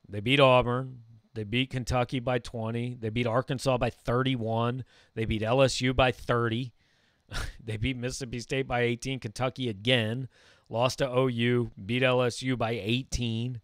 [0.09, 0.99] They beat Auburn.
[1.37, 2.97] They beat Kentucky by 20.
[2.99, 4.83] They beat Arkansas by 31.
[5.13, 6.73] They beat LSU by 30.
[7.63, 9.19] they beat Mississippi State by 18.
[9.19, 10.29] Kentucky again.
[10.67, 11.69] Lost to OU.
[11.85, 13.61] Beat LSU by 18.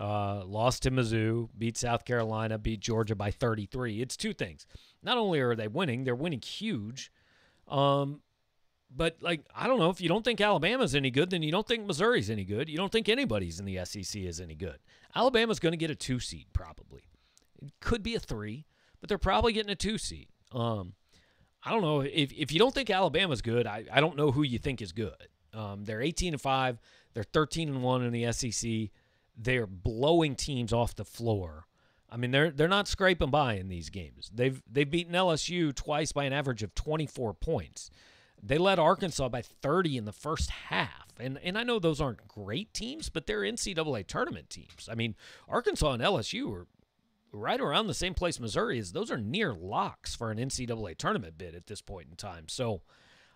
[0.00, 1.48] Uh, lost to Mizzou.
[1.58, 2.58] Beat South Carolina.
[2.58, 4.00] Beat Georgia by 33.
[4.00, 4.64] It's two things.
[5.02, 7.10] Not only are they winning, they're winning huge.
[7.66, 8.20] Um,
[8.94, 11.66] but like I don't know if you don't think Alabama's any good, then you don't
[11.66, 12.68] think Missouri's any good.
[12.68, 14.78] You don't think anybody's in the SEC is any good.
[15.14, 17.02] Alabama's going to get a two seed probably.
[17.62, 18.66] It could be a three,
[19.00, 20.28] but they're probably getting a two seed.
[20.52, 20.94] Um,
[21.64, 24.42] I don't know if if you don't think Alabama's good, I, I don't know who
[24.42, 25.28] you think is good.
[25.52, 26.78] Um, they're 18 and five.
[27.12, 28.90] They're 13 and one in the SEC.
[29.36, 31.66] They're blowing teams off the floor.
[32.10, 34.30] I mean, they're they're not scraping by in these games.
[34.34, 37.90] They've they've beaten LSU twice by an average of 24 points.
[38.42, 41.08] They led Arkansas by 30 in the first half.
[41.18, 44.88] And and I know those aren't great teams, but they're NCAA tournament teams.
[44.90, 45.14] I mean,
[45.48, 46.66] Arkansas and LSU are
[47.32, 48.92] right around the same place Missouri is.
[48.92, 52.48] Those are near locks for an NCAA tournament bid at this point in time.
[52.48, 52.82] So,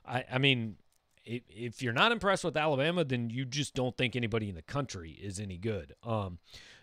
[0.06, 0.76] I, I mean,
[1.24, 5.12] if, you're not impressed with Alabama, then you just don't think anybody in the country
[5.12, 5.94] is any good.
[6.02, 6.38] Um,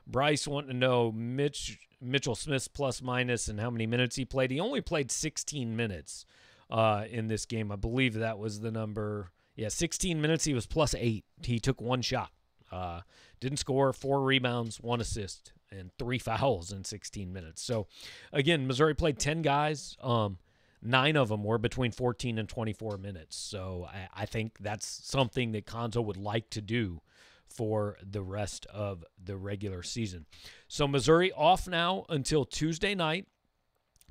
[0.08, 4.50] Bryce wanting to know Mitch Mitchell Smith's plus minus and how many minutes he played.
[4.50, 6.26] He only played 16 minutes
[6.72, 7.72] uh, in this game.
[7.72, 9.32] I believe that was the number.
[9.56, 10.46] Yeah, 16 minutes.
[10.46, 11.26] He was plus eight.
[11.44, 12.32] He took one shot.
[12.72, 13.02] Uh,
[13.40, 13.92] didn't score.
[13.94, 17.62] Four rebounds, one assist, and three fouls in 16 minutes.
[17.62, 17.88] So,
[18.32, 19.98] again, Missouri played 10 guys.
[20.02, 20.38] Um,
[20.82, 23.36] nine of them were between 14 and 24 minutes.
[23.36, 27.02] So I, I think that's something that Cuonzo would like to do
[27.48, 30.26] for the rest of the regular season.
[30.68, 33.28] So Missouri off now until Tuesday night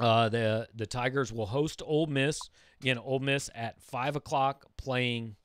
[0.01, 2.41] Uh, the the Tigers will host Ole Miss
[2.81, 2.99] again.
[2.99, 5.37] Ole Miss at five o'clock playing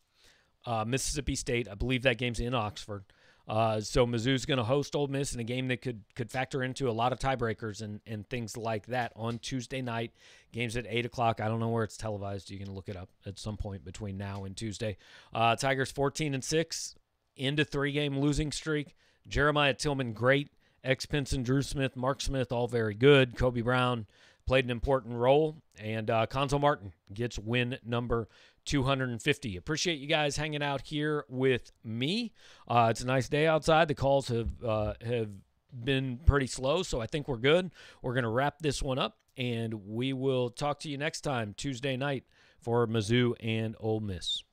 [0.66, 1.68] uh, Mississippi State.
[1.70, 3.04] I believe that game's in Oxford.
[3.48, 6.64] Uh, so Mizzou's going to host Ole Miss in a game that could could factor
[6.64, 10.14] into a lot of tiebreakers and and things like that on Tuesday night.
[10.54, 11.42] Games at eight o'clock.
[11.42, 12.50] I don't know where it's televised.
[12.50, 14.98] You can look it up at some point between now and Tuesday.
[15.34, 16.96] Uh, Tigers fourteen and six
[17.36, 18.96] into three game losing streak.
[19.28, 20.50] Jeremiah Tilmon great.
[20.84, 23.36] X Pinson, Dru Smith, Mark Smith all very good.
[23.36, 24.06] Kobe Brown
[24.46, 26.26] played an important role, and uh,
[26.60, 28.28] Martin gets win number
[28.66, 29.58] 250.
[29.58, 32.34] Appreciate you guys hanging out here with me.
[32.68, 33.88] Uh, it's a nice day outside.
[33.88, 35.30] The calls have uh, have
[35.84, 37.72] been pretty slow, so I think we're good.
[38.02, 41.98] We're gonna wrap this one up, and we will talk to you next time Tuesday
[41.98, 42.24] night
[42.60, 44.44] for Mizzou and Ole Miss.